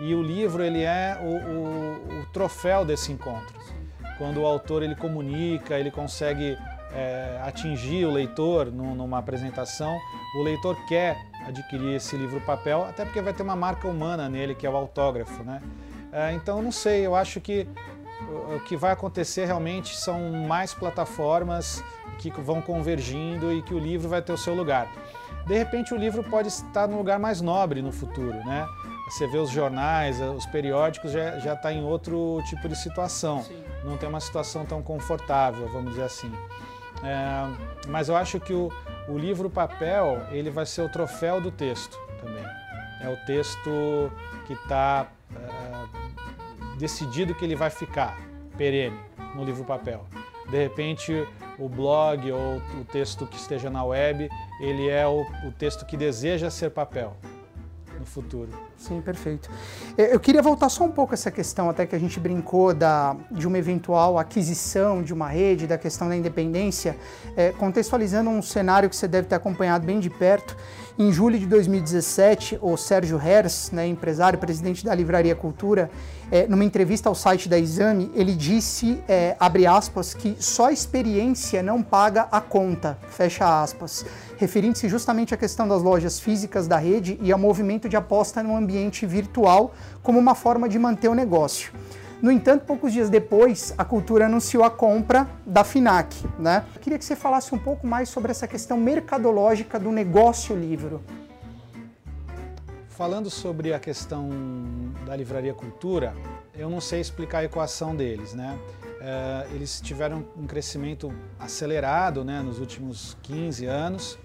E 0.00 0.14
o 0.14 0.22
livro 0.22 0.62
ele 0.62 0.82
é 0.82 1.18
o, 1.20 1.26
o, 1.26 2.20
o 2.20 2.26
troféu 2.32 2.84
desse 2.84 3.10
encontro. 3.12 3.58
Quando 4.16 4.40
o 4.40 4.46
autor 4.46 4.82
ele 4.82 4.94
comunica, 4.94 5.78
ele 5.78 5.90
consegue 5.90 6.56
é, 6.92 7.40
atingir 7.44 8.04
o 8.04 8.10
leitor 8.10 8.72
numa 8.72 9.18
apresentação, 9.18 9.98
o 10.36 10.42
leitor 10.42 10.76
quer 10.86 11.16
adquirir 11.46 11.94
esse 11.94 12.16
livro 12.16 12.40
papel, 12.40 12.84
até 12.84 13.04
porque 13.04 13.20
vai 13.20 13.32
ter 13.32 13.42
uma 13.42 13.56
marca 13.56 13.88
humana 13.88 14.28
nele, 14.28 14.54
que 14.54 14.66
é 14.66 14.70
o 14.70 14.76
autógrafo. 14.76 15.42
Né? 15.42 15.60
É, 16.12 16.32
então, 16.32 16.62
não 16.62 16.72
sei, 16.72 17.06
eu 17.06 17.14
acho 17.14 17.40
que 17.40 17.66
o 18.56 18.60
que 18.60 18.76
vai 18.76 18.92
acontecer 18.92 19.44
realmente 19.44 19.96
são 19.96 20.32
mais 20.46 20.74
plataformas 20.74 21.82
que 22.18 22.30
vão 22.30 22.60
convergindo 22.60 23.52
e 23.52 23.62
que 23.62 23.72
o 23.72 23.78
livro 23.78 24.08
vai 24.08 24.20
ter 24.20 24.32
o 24.32 24.38
seu 24.38 24.54
lugar. 24.54 24.90
De 25.46 25.56
repente, 25.56 25.94
o 25.94 25.96
livro 25.96 26.22
pode 26.24 26.48
estar 26.48 26.88
num 26.88 26.98
lugar 26.98 27.18
mais 27.18 27.40
nobre 27.40 27.80
no 27.80 27.92
futuro, 27.92 28.36
né? 28.44 28.66
Você 29.08 29.26
vê 29.26 29.38
os 29.38 29.50
jornais, 29.50 30.20
os 30.20 30.44
periódicos, 30.46 31.12
já 31.12 31.54
está 31.54 31.72
em 31.72 31.82
outro 31.82 32.42
tipo 32.46 32.68
de 32.68 32.76
situação. 32.76 33.42
Sim. 33.42 33.62
Não 33.82 33.96
tem 33.96 34.08
uma 34.08 34.20
situação 34.20 34.66
tão 34.66 34.82
confortável, 34.82 35.66
vamos 35.68 35.90
dizer 35.90 36.04
assim. 36.04 36.30
É, 37.02 37.88
mas 37.88 38.08
eu 38.08 38.16
acho 38.16 38.38
que 38.38 38.52
o, 38.52 38.70
o 39.08 39.16
livro 39.16 39.48
papel 39.48 40.26
ele 40.30 40.50
vai 40.50 40.66
ser 40.66 40.82
o 40.82 40.88
troféu 40.88 41.40
do 41.40 41.50
texto 41.50 41.98
também. 42.20 42.44
É 43.00 43.08
o 43.08 43.16
texto 43.24 44.12
que 44.46 44.52
está 44.52 45.06
é, 45.34 46.76
decidido 46.78 47.34
que 47.34 47.44
ele 47.44 47.54
vai 47.54 47.70
ficar 47.70 48.18
perene 48.56 48.98
no 49.34 49.44
livro 49.44 49.64
papel. 49.64 50.04
De 50.50 50.56
repente, 50.56 51.26
o 51.58 51.68
blog 51.68 52.30
ou 52.32 52.56
o 52.80 52.84
texto 52.84 53.26
que 53.26 53.36
esteja 53.36 53.70
na 53.70 53.84
web, 53.84 54.28
ele 54.60 54.88
é 54.88 55.06
o, 55.06 55.22
o 55.46 55.52
texto 55.52 55.86
que 55.86 55.96
deseja 55.96 56.50
ser 56.50 56.70
papel 56.70 57.16
no 57.98 58.06
futuro. 58.06 58.48
Sim, 58.76 59.00
perfeito. 59.00 59.50
Eu 59.96 60.20
queria 60.20 60.40
voltar 60.40 60.68
só 60.68 60.84
um 60.84 60.90
pouco 60.90 61.12
a 61.12 61.14
essa 61.14 61.30
questão, 61.30 61.68
até 61.68 61.86
que 61.86 61.94
a 61.94 61.98
gente 61.98 62.18
brincou 62.20 62.72
da, 62.72 63.16
de 63.30 63.46
uma 63.46 63.58
eventual 63.58 64.18
aquisição 64.18 65.02
de 65.02 65.12
uma 65.12 65.28
rede, 65.28 65.66
da 65.66 65.76
questão 65.76 66.08
da 66.08 66.16
independência, 66.16 66.96
é, 67.36 67.52
contextualizando 67.52 68.30
um 68.30 68.42
cenário 68.42 68.88
que 68.88 68.96
você 68.96 69.08
deve 69.08 69.28
ter 69.28 69.34
acompanhado 69.34 69.86
bem 69.86 70.00
de 70.00 70.10
perto. 70.10 70.56
Em 71.00 71.12
julho 71.12 71.38
de 71.38 71.46
2017, 71.46 72.58
o 72.60 72.76
Sérgio 72.76 73.22
Hers, 73.24 73.70
né, 73.70 73.86
empresário, 73.86 74.36
presidente 74.36 74.84
da 74.84 74.92
Livraria 74.92 75.36
Cultura, 75.36 75.88
é, 76.28 76.48
numa 76.48 76.64
entrevista 76.64 77.08
ao 77.08 77.14
site 77.14 77.48
da 77.48 77.56
Exame, 77.56 78.10
ele 78.16 78.34
disse, 78.34 79.00
é, 79.06 79.36
abre 79.38 79.64
aspas, 79.64 80.12
que 80.12 80.34
só 80.40 80.66
a 80.66 80.72
experiência 80.72 81.62
não 81.62 81.84
paga 81.84 82.26
a 82.32 82.40
conta, 82.40 82.98
fecha 83.10 83.62
aspas, 83.62 84.04
referindo-se 84.38 84.88
justamente 84.88 85.32
à 85.32 85.36
questão 85.36 85.68
das 85.68 85.84
lojas 85.84 86.18
físicas 86.18 86.66
da 86.66 86.78
rede 86.78 87.16
e 87.22 87.30
ao 87.30 87.38
movimento 87.38 87.88
de 87.88 87.96
aposta 87.96 88.42
no 88.42 88.56
ambiente 88.56 89.06
virtual 89.06 89.72
como 90.02 90.18
uma 90.18 90.34
forma 90.34 90.68
de 90.68 90.80
manter 90.80 91.06
o 91.06 91.14
negócio. 91.14 91.70
No 92.20 92.32
entanto, 92.32 92.64
poucos 92.64 92.92
dias 92.92 93.08
depois, 93.08 93.72
a 93.78 93.84
Cultura 93.84 94.26
anunciou 94.26 94.64
a 94.64 94.70
compra 94.70 95.28
da 95.46 95.62
FINAC. 95.62 96.26
Né? 96.36 96.64
Eu 96.74 96.80
queria 96.80 96.98
que 96.98 97.04
você 97.04 97.14
falasse 97.14 97.54
um 97.54 97.58
pouco 97.58 97.86
mais 97.86 98.08
sobre 98.08 98.32
essa 98.32 98.48
questão 98.48 98.76
mercadológica 98.76 99.78
do 99.78 99.92
negócio 99.92 100.56
livro. 100.56 101.00
Falando 102.88 103.30
sobre 103.30 103.72
a 103.72 103.78
questão 103.78 104.28
da 105.06 105.14
Livraria 105.14 105.54
Cultura, 105.54 106.12
eu 106.56 106.68
não 106.68 106.80
sei 106.80 107.00
explicar 107.00 107.38
a 107.38 107.44
equação 107.44 107.94
deles. 107.94 108.34
Né? 108.34 108.58
É, 109.00 109.46
eles 109.54 109.80
tiveram 109.80 110.26
um 110.36 110.44
crescimento 110.44 111.12
acelerado 111.38 112.24
né, 112.24 112.42
nos 112.42 112.58
últimos 112.58 113.16
15 113.22 113.64
anos. 113.66 114.18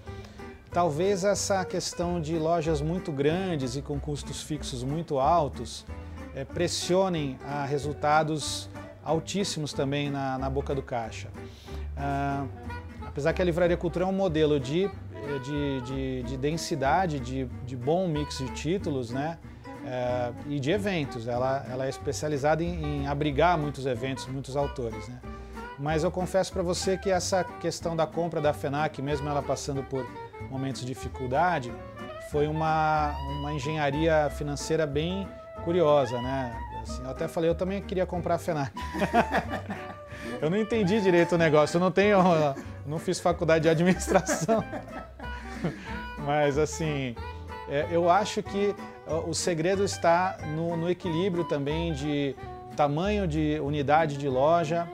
Talvez 0.72 1.22
essa 1.22 1.64
questão 1.64 2.20
de 2.20 2.36
lojas 2.36 2.80
muito 2.80 3.12
grandes 3.12 3.76
e 3.76 3.82
com 3.82 4.00
custos 4.00 4.42
fixos 4.42 4.82
muito 4.82 5.20
altos 5.20 5.86
é, 6.34 6.44
pressionem 6.44 7.38
a 7.46 7.64
resultados 7.64 8.68
altíssimos 9.04 9.72
também 9.72 10.10
na, 10.10 10.38
na 10.38 10.50
boca 10.50 10.74
do 10.74 10.82
caixa. 10.82 11.28
Ah, 11.96 12.46
apesar 13.06 13.32
que 13.32 13.40
a 13.40 13.44
Livraria 13.44 13.76
Cultura 13.76 14.04
é 14.04 14.08
um 14.08 14.12
modelo 14.12 14.58
de, 14.58 14.90
de, 15.44 15.80
de, 15.82 16.22
de 16.22 16.36
densidade, 16.36 17.20
de, 17.20 17.44
de 17.64 17.76
bom 17.76 18.08
mix 18.08 18.38
de 18.38 18.48
títulos, 18.50 19.10
né? 19.10 19.38
É, 19.86 20.32
e 20.48 20.58
de 20.58 20.70
eventos. 20.70 21.28
Ela, 21.28 21.64
ela 21.70 21.84
é 21.84 21.90
especializada 21.90 22.64
em, 22.64 23.02
em, 23.02 23.06
abrigar 23.06 23.58
muitos 23.58 23.84
eventos, 23.84 24.26
muitos 24.26 24.56
autores. 24.56 25.06
Né? 25.08 25.20
Mas 25.78 26.02
eu 26.02 26.10
confesso 26.10 26.50
para 26.54 26.62
você 26.62 26.96
que 26.96 27.10
essa 27.10 27.44
questão 27.44 27.94
da 27.94 28.06
compra 28.06 28.40
da 28.40 28.54
FENAC, 28.54 29.02
mesmo 29.02 29.28
ela 29.28 29.42
passando 29.42 29.82
por 29.82 30.06
momentos 30.50 30.80
de 30.80 30.86
dificuldade, 30.86 31.70
foi 32.30 32.46
uma, 32.46 33.14
uma 33.40 33.52
engenharia 33.52 34.30
financeira 34.30 34.86
bem 34.86 35.28
curiosa, 35.64 36.20
né? 36.20 36.54
Assim, 36.82 37.02
eu 37.02 37.10
até 37.10 37.26
falei, 37.26 37.48
eu 37.48 37.54
também 37.54 37.80
queria 37.80 38.04
comprar 38.04 38.34
a 38.34 38.38
FENAC. 38.38 38.72
eu 40.40 40.50
não 40.50 40.58
entendi 40.58 41.00
direito 41.00 41.34
o 41.34 41.38
negócio, 41.38 41.76
eu 41.76 41.80
não 41.80 41.90
tenho, 41.90 42.18
não 42.86 42.98
fiz 42.98 43.18
faculdade 43.18 43.62
de 43.62 43.68
administração. 43.68 44.62
Mas 46.24 46.58
assim, 46.58 47.14
é, 47.68 47.88
eu 47.90 48.10
acho 48.10 48.42
que 48.42 48.74
o 49.26 49.34
segredo 49.34 49.84
está 49.84 50.36
no, 50.54 50.76
no, 50.76 50.90
equilíbrio 50.90 51.44
também 51.44 51.92
de 51.92 52.34
tamanho 52.76 53.26
de 53.26 53.58
unidade 53.62 54.16
de 54.16 54.28
loja, 54.28 54.88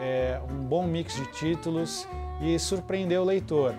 é, 0.00 0.40
um 0.50 0.64
bom 0.64 0.86
mix 0.86 1.14
de 1.14 1.26
títulos 1.32 2.08
e 2.40 2.58
surpreender 2.58 3.20
o 3.20 3.24
leitor. 3.24 3.74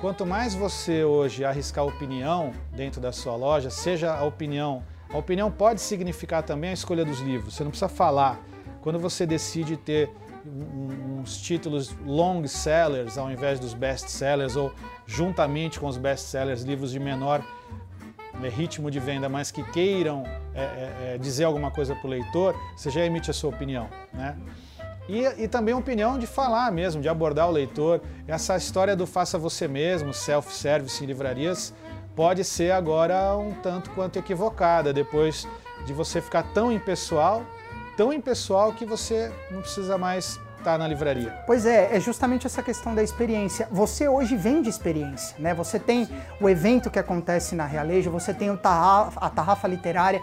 Quanto 0.00 0.26
mais 0.26 0.54
você 0.54 1.04
hoje 1.04 1.44
arriscar 1.44 1.84
opinião 1.84 2.52
dentro 2.72 3.00
da 3.00 3.12
sua 3.12 3.36
loja, 3.36 3.70
seja 3.70 4.12
a 4.12 4.24
opinião 4.24 4.82
a 5.12 5.18
opinião 5.18 5.50
pode 5.50 5.80
significar 5.80 6.42
também 6.42 6.70
a 6.70 6.72
escolha 6.72 7.04
dos 7.04 7.20
livros. 7.20 7.54
Você 7.54 7.62
não 7.62 7.70
precisa 7.70 7.88
falar. 7.88 8.40
Quando 8.80 8.98
você 8.98 9.26
decide 9.26 9.76
ter 9.76 10.10
uns 10.44 11.36
títulos 11.40 11.94
long 12.04 12.46
sellers 12.48 13.16
ao 13.16 13.30
invés 13.30 13.60
dos 13.60 13.74
best 13.74 14.10
sellers 14.10 14.56
ou 14.56 14.72
juntamente 15.06 15.78
com 15.78 15.86
os 15.86 15.96
best 15.96 16.26
sellers 16.26 16.62
livros 16.62 16.90
de 16.90 16.98
menor 16.98 17.44
né, 18.40 18.48
ritmo 18.48 18.90
de 18.90 18.98
venda, 18.98 19.28
mas 19.28 19.50
que 19.50 19.62
queiram 19.70 20.24
é, 20.54 20.62
é, 20.62 21.14
é 21.14 21.18
dizer 21.18 21.44
alguma 21.44 21.70
coisa 21.70 21.94
para 21.94 22.06
o 22.06 22.10
leitor, 22.10 22.56
você 22.76 22.90
já 22.90 23.04
emite 23.04 23.30
a 23.30 23.34
sua 23.34 23.50
opinião, 23.50 23.88
né? 24.12 24.36
E, 25.08 25.24
e 25.42 25.48
também 25.48 25.74
opinião 25.74 26.18
de 26.18 26.26
falar 26.26 26.70
mesmo, 26.70 27.02
de 27.02 27.08
abordar 27.08 27.48
o 27.48 27.50
leitor. 27.50 28.00
Essa 28.26 28.56
história 28.56 28.94
do 28.94 29.06
faça 29.06 29.36
você 29.36 29.66
mesmo, 29.66 30.14
self-service 30.14 31.02
em 31.02 31.06
livrarias, 31.06 31.74
pode 32.14 32.44
ser 32.44 32.72
agora 32.72 33.36
um 33.36 33.52
tanto 33.52 33.90
quanto 33.90 34.18
equivocada, 34.18 34.92
depois 34.92 35.46
de 35.84 35.92
você 35.92 36.20
ficar 36.20 36.42
tão 36.52 36.70
impessoal, 36.70 37.44
tão 37.96 38.12
impessoal 38.12 38.72
que 38.72 38.84
você 38.84 39.32
não 39.50 39.60
precisa 39.60 39.98
mais 39.98 40.38
estar 40.62 40.78
na 40.78 40.86
livraria. 40.86 41.34
Pois 41.46 41.66
é, 41.66 41.94
é 41.94 42.00
justamente 42.00 42.46
essa 42.46 42.62
questão 42.62 42.94
da 42.94 43.02
experiência. 43.02 43.68
Você 43.70 44.08
hoje 44.08 44.36
vende 44.36 44.70
experiência, 44.70 45.36
né? 45.38 45.52
Você 45.54 45.78
tem 45.78 46.08
o 46.40 46.48
evento 46.48 46.90
que 46.90 46.98
acontece 46.98 47.54
na 47.54 47.66
Realejo, 47.66 48.10
você 48.10 48.32
tem 48.32 48.50
o 48.50 48.56
tarrafa, 48.56 49.20
a 49.20 49.28
tarrafa 49.28 49.68
literária. 49.68 50.22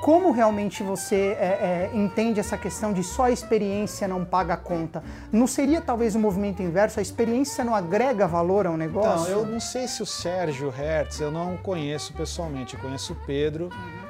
Como 0.00 0.30
realmente 0.30 0.80
você 0.84 1.36
é, 1.40 1.90
é, 1.90 1.90
entende 1.92 2.38
essa 2.38 2.56
questão 2.56 2.92
de 2.92 3.02
só 3.02 3.24
a 3.24 3.30
experiência 3.32 4.06
não 4.06 4.24
paga 4.24 4.54
a 4.54 4.56
conta? 4.56 5.02
Não 5.32 5.46
seria 5.46 5.80
talvez 5.80 6.14
o 6.14 6.18
um 6.18 6.20
movimento 6.20 6.62
inverso? 6.62 7.00
A 7.00 7.02
experiência 7.02 7.64
não 7.64 7.74
agrega 7.74 8.24
valor 8.26 8.66
ao 8.66 8.76
negócio? 8.76 9.32
Não, 9.32 9.40
eu 9.40 9.46
não 9.46 9.58
sei 9.58 9.88
se 9.88 10.00
o 10.00 10.06
Sérgio 10.06 10.70
Hertz, 10.70 11.18
eu 11.18 11.32
não 11.32 11.56
conheço 11.56 12.12
pessoalmente, 12.12 12.74
eu 12.74 12.80
conheço 12.80 13.12
o 13.12 13.16
Pedro. 13.26 13.64
Uhum. 13.64 14.07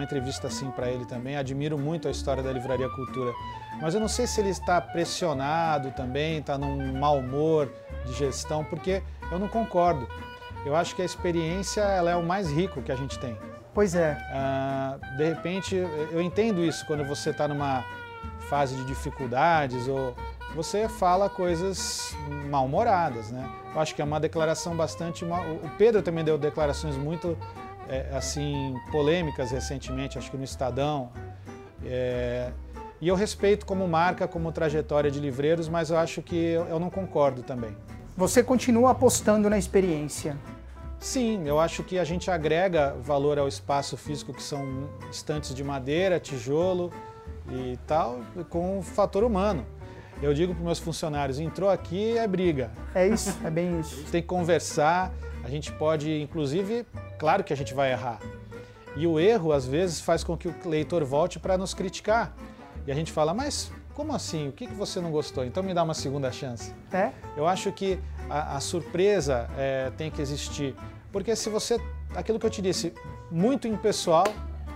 Uma 0.00 0.04
entrevista 0.04 0.46
assim 0.46 0.70
para 0.70 0.88
ele 0.88 1.04
também. 1.04 1.36
Admiro 1.36 1.76
muito 1.76 2.08
a 2.08 2.10
história 2.10 2.42
da 2.42 2.50
Livraria 2.50 2.88
Cultura. 2.88 3.34
Mas 3.82 3.92
eu 3.92 4.00
não 4.00 4.08
sei 4.08 4.26
se 4.26 4.40
ele 4.40 4.48
está 4.48 4.80
pressionado 4.80 5.90
também, 5.90 6.38
está 6.38 6.56
num 6.56 6.98
mau 6.98 7.18
humor 7.18 7.70
de 8.06 8.14
gestão, 8.14 8.64
porque 8.64 9.02
eu 9.30 9.38
não 9.38 9.46
concordo. 9.46 10.08
Eu 10.64 10.74
acho 10.74 10.96
que 10.96 11.02
a 11.02 11.04
experiência 11.04 11.82
ela 11.82 12.10
é 12.10 12.16
o 12.16 12.22
mais 12.22 12.50
rico 12.50 12.80
que 12.80 12.90
a 12.90 12.96
gente 12.96 13.18
tem. 13.18 13.36
Pois 13.74 13.94
é. 13.94 14.16
Uh, 14.32 15.16
de 15.18 15.28
repente, 15.28 15.76
eu 15.76 16.22
entendo 16.22 16.64
isso 16.64 16.86
quando 16.86 17.04
você 17.04 17.28
está 17.28 17.46
numa 17.46 17.84
fase 18.48 18.74
de 18.76 18.86
dificuldades 18.86 19.86
ou 19.86 20.16
você 20.54 20.88
fala 20.88 21.28
coisas 21.28 22.16
mal-humoradas, 22.48 23.30
né? 23.30 23.46
Eu 23.74 23.80
acho 23.82 23.94
que 23.94 24.00
é 24.00 24.04
uma 24.04 24.18
declaração 24.18 24.74
bastante 24.74 25.26
mal... 25.26 25.44
O 25.62 25.70
Pedro 25.76 26.00
também 26.00 26.24
deu 26.24 26.38
declarações 26.38 26.96
muito 26.96 27.36
é, 27.90 28.06
assim 28.16 28.76
polêmicas 28.92 29.50
recentemente, 29.50 30.16
acho 30.16 30.30
que 30.30 30.36
no 30.36 30.44
Estadão. 30.44 31.10
É... 31.84 32.52
E 33.00 33.08
eu 33.08 33.16
respeito 33.16 33.66
como 33.66 33.88
marca, 33.88 34.28
como 34.28 34.52
trajetória 34.52 35.10
de 35.10 35.18
livreiros, 35.18 35.68
mas 35.68 35.90
eu 35.90 35.96
acho 35.96 36.22
que 36.22 36.36
eu 36.36 36.78
não 36.78 36.90
concordo 36.90 37.42
também. 37.42 37.74
Você 38.16 38.42
continua 38.42 38.90
apostando 38.90 39.48
na 39.48 39.58
experiência? 39.58 40.36
Sim, 40.98 41.48
eu 41.48 41.58
acho 41.58 41.82
que 41.82 41.98
a 41.98 42.04
gente 42.04 42.30
agrega 42.30 42.94
valor 43.00 43.38
ao 43.38 43.48
espaço 43.48 43.96
físico, 43.96 44.34
que 44.34 44.42
são 44.42 44.90
estantes 45.10 45.54
de 45.54 45.64
madeira, 45.64 46.20
tijolo 46.20 46.92
e 47.50 47.78
tal, 47.86 48.20
com 48.50 48.78
o 48.78 48.82
fator 48.82 49.24
humano. 49.24 49.64
Eu 50.22 50.34
digo 50.34 50.54
para 50.54 50.62
meus 50.62 50.78
funcionários, 50.78 51.40
entrou 51.40 51.70
aqui 51.70 52.18
é 52.18 52.28
briga. 52.28 52.70
É 52.94 53.08
isso, 53.08 53.34
é 53.42 53.48
bem 53.48 53.80
isso. 53.80 54.04
tem 54.12 54.20
que 54.20 54.28
conversar, 54.28 55.10
gente 55.50 55.72
pode, 55.72 56.20
inclusive, 56.20 56.86
claro 57.18 57.44
que 57.44 57.52
a 57.52 57.56
gente 57.56 57.74
vai 57.74 57.92
errar. 57.92 58.20
E 58.96 59.06
o 59.06 59.20
erro, 59.20 59.52
às 59.52 59.66
vezes, 59.66 60.00
faz 60.00 60.24
com 60.24 60.36
que 60.36 60.48
o 60.48 60.54
leitor 60.64 61.04
volte 61.04 61.38
para 61.38 61.56
nos 61.56 61.74
criticar. 61.74 62.34
E 62.86 62.90
a 62.90 62.94
gente 62.94 63.12
fala, 63.12 63.32
mas 63.34 63.70
como 63.94 64.14
assim? 64.14 64.48
O 64.48 64.52
que, 64.52 64.66
que 64.66 64.74
você 64.74 65.00
não 65.00 65.10
gostou? 65.10 65.44
Então 65.44 65.62
me 65.62 65.74
dá 65.74 65.82
uma 65.82 65.94
segunda 65.94 66.32
chance. 66.32 66.72
É? 66.92 67.10
Eu 67.36 67.46
acho 67.46 67.70
que 67.70 67.98
a, 68.28 68.56
a 68.56 68.60
surpresa 68.60 69.48
é, 69.56 69.90
tem 69.96 70.10
que 70.10 70.22
existir. 70.22 70.74
Porque 71.12 71.36
se 71.36 71.50
você, 71.50 71.78
aquilo 72.14 72.38
que 72.38 72.46
eu 72.46 72.50
te 72.50 72.62
disse, 72.62 72.94
muito 73.30 73.68
impessoal, 73.68 74.24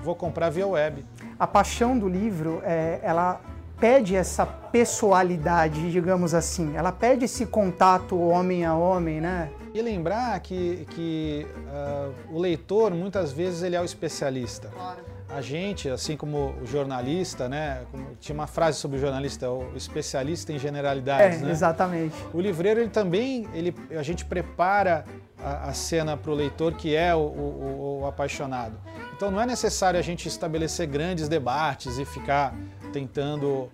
vou 0.02 0.14
comprar 0.14 0.50
via 0.50 0.66
web. 0.66 1.04
A 1.38 1.46
paixão 1.46 1.98
do 1.98 2.08
livro, 2.08 2.60
é, 2.64 3.00
ela 3.02 3.40
pede 3.78 4.16
essa 4.16 4.44
pessoalidade, 4.44 5.90
digamos 5.90 6.34
assim. 6.34 6.76
Ela 6.76 6.92
pede 6.92 7.24
esse 7.24 7.46
contato 7.46 8.18
homem 8.18 8.64
a 8.64 8.74
homem, 8.74 9.20
né? 9.20 9.50
E 9.72 9.82
lembrar 9.82 10.38
que, 10.40 10.86
que 10.90 11.46
uh, 11.66 12.34
o 12.34 12.38
leitor, 12.38 12.92
muitas 12.92 13.32
vezes, 13.32 13.62
ele 13.62 13.76
é 13.76 13.80
o 13.80 13.84
especialista. 13.84 14.68
Claro 14.68 15.14
a 15.28 15.40
gente, 15.40 15.88
assim 15.88 16.16
como 16.16 16.54
o 16.62 16.66
jornalista, 16.66 17.48
né? 17.48 17.82
tinha 18.20 18.34
uma 18.34 18.46
frase 18.46 18.78
sobre 18.78 18.98
o 18.98 19.00
jornalista, 19.00 19.50
o 19.50 19.76
especialista 19.76 20.52
em 20.52 20.58
generalidades, 20.58 21.38
é, 21.38 21.44
né? 21.44 21.50
Exatamente. 21.50 22.14
O 22.32 22.40
livreiro 22.40 22.80
ele 22.80 22.90
também, 22.90 23.48
ele, 23.52 23.74
a 23.98 24.02
gente 24.02 24.24
prepara 24.24 25.04
a, 25.42 25.70
a 25.70 25.74
cena 25.74 26.16
para 26.16 26.30
o 26.30 26.34
leitor 26.34 26.74
que 26.74 26.94
é 26.94 27.14
o, 27.14 27.18
o, 27.18 28.00
o, 28.02 28.06
apaixonado. 28.06 28.78
Então 29.16 29.30
não 29.30 29.40
é 29.40 29.46
necessário 29.46 29.98
a 29.98 30.02
gente 30.02 30.28
estabelecer 30.28 30.86
grandes 30.86 31.28
debates 31.28 31.98
e 31.98 32.04
ficar 32.04 32.54
tentando 32.94 33.68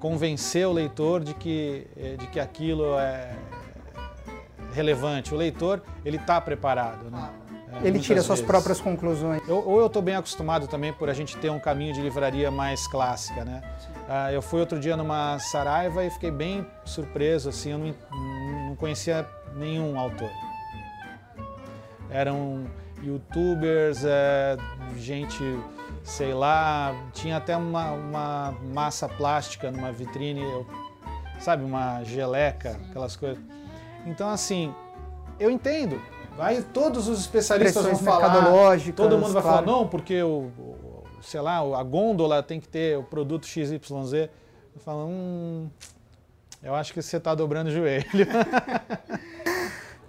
convencer 0.00 0.66
o 0.66 0.72
leitor 0.72 1.22
de 1.22 1.32
que, 1.32 1.86
eh, 1.96 2.16
de 2.18 2.26
que 2.26 2.40
aquilo 2.40 2.98
é 2.98 3.36
relevante. 4.74 5.32
O 5.32 5.36
leitor 5.36 5.80
ele 6.04 6.16
está 6.16 6.40
preparado, 6.40 7.08
né? 7.08 7.30
ele 7.84 8.00
tira 8.00 8.20
suas 8.20 8.40
vezes. 8.40 8.50
próprias 8.50 8.80
conclusões. 8.80 9.40
Eu, 9.46 9.64
ou 9.64 9.78
eu 9.78 9.86
estou 9.86 10.02
bem 10.02 10.16
acostumado 10.16 10.66
também 10.66 10.92
por 10.92 11.08
a 11.08 11.14
gente 11.14 11.36
ter 11.36 11.50
um 11.50 11.60
caminho 11.60 11.94
de 11.94 12.00
livraria 12.00 12.50
mais 12.50 12.88
clássica, 12.88 13.44
né? 13.44 13.62
Uh, 14.08 14.32
eu 14.32 14.42
fui 14.42 14.58
outro 14.58 14.80
dia 14.80 14.96
numa 14.96 15.38
Saraiva 15.38 16.04
e 16.04 16.10
fiquei 16.10 16.30
bem 16.30 16.66
surpreso, 16.84 17.50
assim, 17.50 17.70
eu 17.70 17.78
não, 17.78 17.94
não 18.70 18.76
conhecia 18.76 19.24
nenhum 19.54 19.98
autor. 19.98 20.30
Eram 22.10 22.64
youtubers, 23.02 24.02
é, 24.04 24.56
gente, 24.96 25.44
sei 26.02 26.32
lá, 26.32 26.94
tinha 27.12 27.36
até 27.36 27.56
uma, 27.56 27.90
uma 27.92 28.54
massa 28.72 29.08
plástica 29.08 29.70
numa 29.70 29.92
vitrine, 29.92 30.42
eu, 30.42 30.66
sabe, 31.40 31.64
uma 31.64 32.02
geleca, 32.04 32.78
aquelas 32.88 33.16
coisas. 33.16 33.42
Então, 34.06 34.28
assim, 34.28 34.74
eu 35.38 35.50
entendo, 35.50 36.00
Aí 36.38 36.62
todos 36.62 37.08
os 37.08 37.18
especialistas 37.18 37.84
vão 37.84 37.96
falar, 37.96 38.32
todo 38.94 39.18
mundo 39.18 39.32
vai 39.32 39.42
claro. 39.42 39.42
falar, 39.42 39.62
não, 39.62 39.88
porque 39.88 40.22
o, 40.22 40.52
sei 41.20 41.40
lá, 41.40 41.58
a 41.58 41.82
gôndola 41.82 42.42
tem 42.42 42.60
que 42.60 42.68
ter 42.68 42.96
o 42.96 43.02
produto 43.02 43.44
XYZ. 43.44 43.80
Eu 44.12 44.80
falo, 44.84 45.06
hum, 45.08 45.68
eu 46.62 46.74
acho 46.74 46.92
que 46.92 47.02
você 47.02 47.16
está 47.16 47.34
dobrando 47.34 47.70
o 47.70 47.72
joelho. 47.72 48.04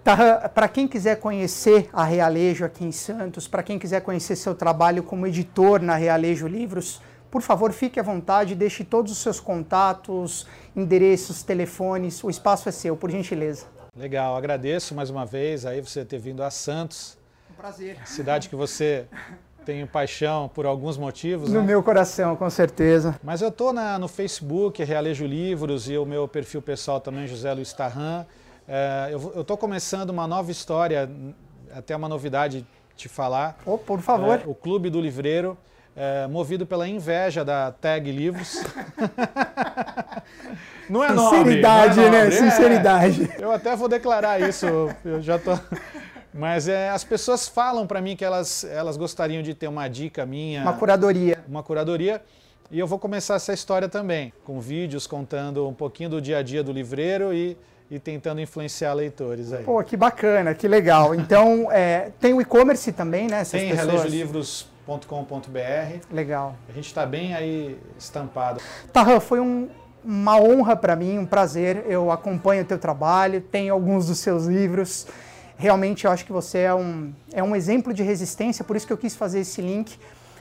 Tá, 0.02 0.48
para 0.48 0.66
quem 0.66 0.88
quiser 0.88 1.16
conhecer 1.16 1.90
a 1.92 2.04
Realejo 2.04 2.64
aqui 2.64 2.84
em 2.84 2.92
Santos, 2.92 3.46
para 3.46 3.62
quem 3.62 3.78
quiser 3.78 4.00
conhecer 4.00 4.34
seu 4.34 4.54
trabalho 4.54 5.02
como 5.02 5.26
editor 5.26 5.82
na 5.82 5.94
Realejo 5.94 6.46
Livros, 6.46 7.02
por 7.30 7.42
favor, 7.42 7.70
fique 7.70 8.00
à 8.00 8.02
vontade, 8.02 8.54
deixe 8.54 8.82
todos 8.82 9.12
os 9.12 9.18
seus 9.18 9.38
contatos, 9.38 10.46
endereços, 10.74 11.42
telefones, 11.42 12.24
o 12.24 12.30
espaço 12.30 12.68
é 12.68 12.72
seu, 12.72 12.96
por 12.96 13.10
gentileza. 13.10 13.66
Legal, 13.94 14.36
agradeço 14.36 14.94
mais 14.94 15.10
uma 15.10 15.26
vez 15.26 15.66
aí 15.66 15.80
você 15.80 16.04
ter 16.04 16.18
vindo 16.18 16.42
a 16.42 16.50
Santos. 16.50 17.18
Um 17.50 17.54
prazer. 17.54 17.98
Cidade 18.06 18.48
que 18.48 18.56
você 18.56 19.06
tem 19.66 19.86
paixão 19.86 20.48
por 20.48 20.66
alguns 20.66 20.96
motivos. 20.96 21.50
No 21.50 21.60
né? 21.60 21.66
meu 21.66 21.82
coração, 21.82 22.34
com 22.34 22.48
certeza. 22.48 23.20
Mas 23.22 23.42
eu 23.42 23.48
estou 23.48 23.72
no 23.72 24.08
Facebook, 24.08 24.82
Realejo 24.82 25.26
Livros, 25.26 25.88
e 25.88 25.98
o 25.98 26.06
meu 26.06 26.26
perfil 26.26 26.62
pessoal 26.62 27.00
também, 27.00 27.26
José 27.26 27.52
Luiz 27.52 27.72
Tarran. 27.72 28.24
É, 28.72 29.08
eu 29.10 29.40
estou 29.40 29.56
começando 29.56 30.10
uma 30.10 30.28
nova 30.28 30.52
história, 30.52 31.10
até 31.74 31.96
uma 31.96 32.08
novidade 32.08 32.64
te 32.94 33.08
falar. 33.08 33.58
Oh, 33.66 33.76
por 33.76 34.00
favor. 34.00 34.38
É, 34.38 34.42
o 34.46 34.54
Clube 34.54 34.88
do 34.88 35.00
Livreiro 35.00 35.58
é, 35.96 36.28
movido 36.28 36.64
pela 36.64 36.86
inveja 36.86 37.44
da 37.44 37.72
Tag 37.72 38.08
Livros. 38.12 38.62
não 40.88 41.02
é 41.02 41.08
Sinceridade, 41.08 41.96
nobre, 41.96 42.10
não 42.10 42.18
é 42.18 42.24
né? 42.26 42.30
Sinceridade. 42.30 43.30
É, 43.36 43.42
eu 43.42 43.50
até 43.50 43.74
vou 43.74 43.88
declarar 43.88 44.40
isso, 44.40 44.66
eu 45.04 45.20
já 45.20 45.36
tô... 45.36 45.50
Mas 46.32 46.68
é, 46.68 46.90
as 46.90 47.02
pessoas 47.02 47.48
falam 47.48 47.88
para 47.88 48.00
mim 48.00 48.14
que 48.14 48.24
elas, 48.24 48.62
elas 48.62 48.96
gostariam 48.96 49.42
de 49.42 49.52
ter 49.52 49.66
uma 49.66 49.88
dica 49.88 50.24
minha. 50.24 50.62
Uma 50.62 50.74
curadoria. 50.74 51.44
Uma 51.48 51.64
curadoria. 51.64 52.22
E 52.70 52.78
eu 52.78 52.86
vou 52.86 53.00
começar 53.00 53.34
essa 53.34 53.52
história 53.52 53.88
também, 53.88 54.32
com 54.44 54.60
vídeos 54.60 55.08
contando 55.08 55.66
um 55.66 55.74
pouquinho 55.74 56.08
do 56.08 56.20
dia 56.20 56.38
a 56.38 56.42
dia 56.42 56.62
do 56.62 56.70
livreiro 56.70 57.34
e, 57.34 57.56
e 57.90 57.98
tentando 57.98 58.40
influenciar 58.40 58.94
leitores 58.94 59.52
aí. 59.52 59.64
Pô, 59.64 59.82
que 59.82 59.96
bacana, 59.96 60.54
que 60.54 60.68
legal. 60.68 61.14
Então, 61.14 61.70
é, 61.72 62.10
tem 62.20 62.32
o 62.32 62.40
e-commerce 62.40 62.92
também, 62.92 63.26
né? 63.26 63.44
Tem 63.44 63.74
pessoas... 63.74 64.04
Livros 64.04 64.70
com.br 65.06 66.04
Legal. 66.10 66.56
A 66.68 66.72
gente 66.72 66.86
está 66.86 67.06
bem 67.06 67.34
aí 67.34 67.78
estampado. 67.98 68.60
Tarran, 68.92 69.20
foi 69.20 69.38
um, 69.38 69.68
uma 70.04 70.40
honra 70.40 70.74
para 70.74 70.96
mim, 70.96 71.18
um 71.18 71.26
prazer. 71.26 71.84
Eu 71.88 72.10
acompanho 72.10 72.62
o 72.62 72.64
teu 72.64 72.78
trabalho, 72.78 73.40
tenho 73.40 73.72
alguns 73.72 74.06
dos 74.06 74.18
seus 74.18 74.46
livros. 74.46 75.06
Realmente 75.56 76.06
eu 76.06 76.10
acho 76.10 76.24
que 76.24 76.32
você 76.32 76.58
é 76.60 76.74
um, 76.74 77.12
é 77.32 77.42
um 77.42 77.54
exemplo 77.54 77.92
de 77.92 78.02
resistência, 78.02 78.64
por 78.64 78.74
isso 78.74 78.86
que 78.86 78.92
eu 78.92 78.98
quis 78.98 79.14
fazer 79.14 79.40
esse 79.40 79.60
link. 79.60 79.98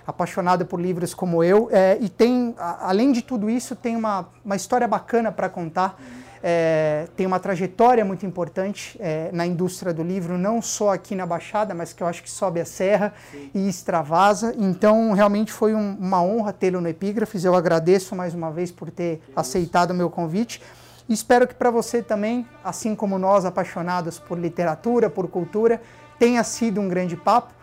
Apaixonado 0.08 0.66
por 0.66 0.82
livros 0.82 1.14
como 1.14 1.44
eu. 1.44 1.70
É, 1.72 1.98
e 2.02 2.10
tem, 2.10 2.56
além 2.58 3.12
de 3.12 3.22
tudo 3.22 3.48
isso, 3.48 3.76
tem 3.76 3.96
uma, 3.96 4.28
uma 4.44 4.56
história 4.56 4.88
bacana 4.88 5.32
para 5.32 5.48
contar. 5.48 6.02
É, 6.41 7.08
tem 7.15 7.25
uma 7.25 7.39
trajetória 7.39 8.04
muito 8.06 8.25
importante 8.25 8.97
é, 8.99 9.30
na 9.32 9.45
indústria 9.45 9.93
do 9.93 10.04
livro, 10.04 10.38
não 10.38 10.62
só 10.62 10.93
aqui 10.93 11.15
na 11.15 11.25
Baixada, 11.25 11.73
mas 11.73 11.93
que 11.93 12.02
eu 12.02 12.08
acho 12.08 12.23
que 12.23 12.30
sobe 12.30 12.62
a 12.62 12.65
serra 12.65 13.13
Sim. 13.32 13.49
e 13.54 13.67
extravasa. 13.67 14.54
Então, 14.58 15.12
realmente 15.12 15.52
foi 15.52 15.73
um, 15.73 15.97
uma 15.99 16.21
honra 16.23 16.54
tê-lo 16.54 16.80
no 16.80 16.88
Epígrafes. 16.88 17.43
Eu 17.43 17.56
agradeço 17.56 18.15
mais 18.15 18.34
uma 18.34 18.52
vez 18.52 18.71
por 18.71 18.89
ter 18.89 19.21
aceitado 19.36 19.91
o 19.91 19.93
meu 19.93 20.10
convite. 20.10 20.62
E 21.08 21.13
espero 21.13 21.47
que 21.47 21.56
para 21.56 21.71
você 21.71 22.04
também, 22.04 22.47
assim 22.63 22.95
como 22.95 23.17
nós, 23.17 23.43
apaixonados 23.43 24.19
por 24.19 24.38
literatura, 24.38 25.10
por 25.10 25.28
cultura, 25.28 25.82
tenha 26.19 26.43
sido 26.43 26.80
um 26.80 26.88
grande 26.88 27.15
papo 27.15 27.54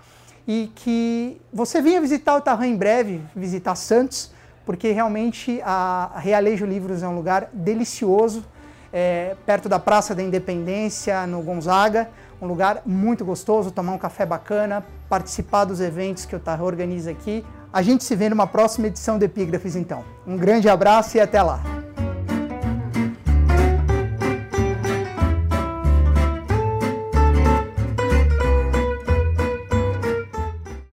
e 0.47 0.71
que 0.75 1.41
você 1.53 1.81
venha 1.83 2.01
visitar 2.01 2.37
o 2.37 2.41
Tarran 2.41 2.69
em 2.69 2.77
breve, 2.77 3.21
visitar 3.35 3.75
Santos, 3.75 4.31
porque 4.65 4.91
realmente 4.91 5.61
a 5.65 6.13
Realejo 6.17 6.67
Livros 6.67 7.03
é 7.03 7.09
um 7.09 7.15
lugar 7.15 7.49
delicioso, 7.53 8.45
é, 8.99 9.37
perto 9.45 9.69
da 9.69 9.79
Praça 9.79 10.15
da 10.15 10.23
Independência, 10.23 11.27
no 11.27 11.43
Gonzaga, 11.43 12.09
um 12.41 12.47
lugar 12.47 12.81
muito 12.87 13.27
gostoso, 13.27 13.71
tomar 13.71 13.93
um 13.93 13.99
café 13.99 14.25
bacana, 14.25 14.83
participar 15.07 15.67
dos 15.67 15.83
eventos 15.83 16.25
que 16.25 16.35
o 16.35 16.41
Tarran 16.41 16.65
organiza 16.65 17.11
aqui. 17.11 17.45
A 17.71 17.83
gente 17.83 18.03
se 18.05 18.17
vê 18.17 18.31
numa 18.31 18.47
próxima 18.47 18.87
edição 18.87 19.19
do 19.19 19.25
Epígrafes 19.27 19.77
então. 19.77 20.03
Um 20.27 20.39
grande 20.39 20.67
abraço 20.67 21.19
e 21.19 21.21
até 21.21 21.43
lá! 21.43 21.86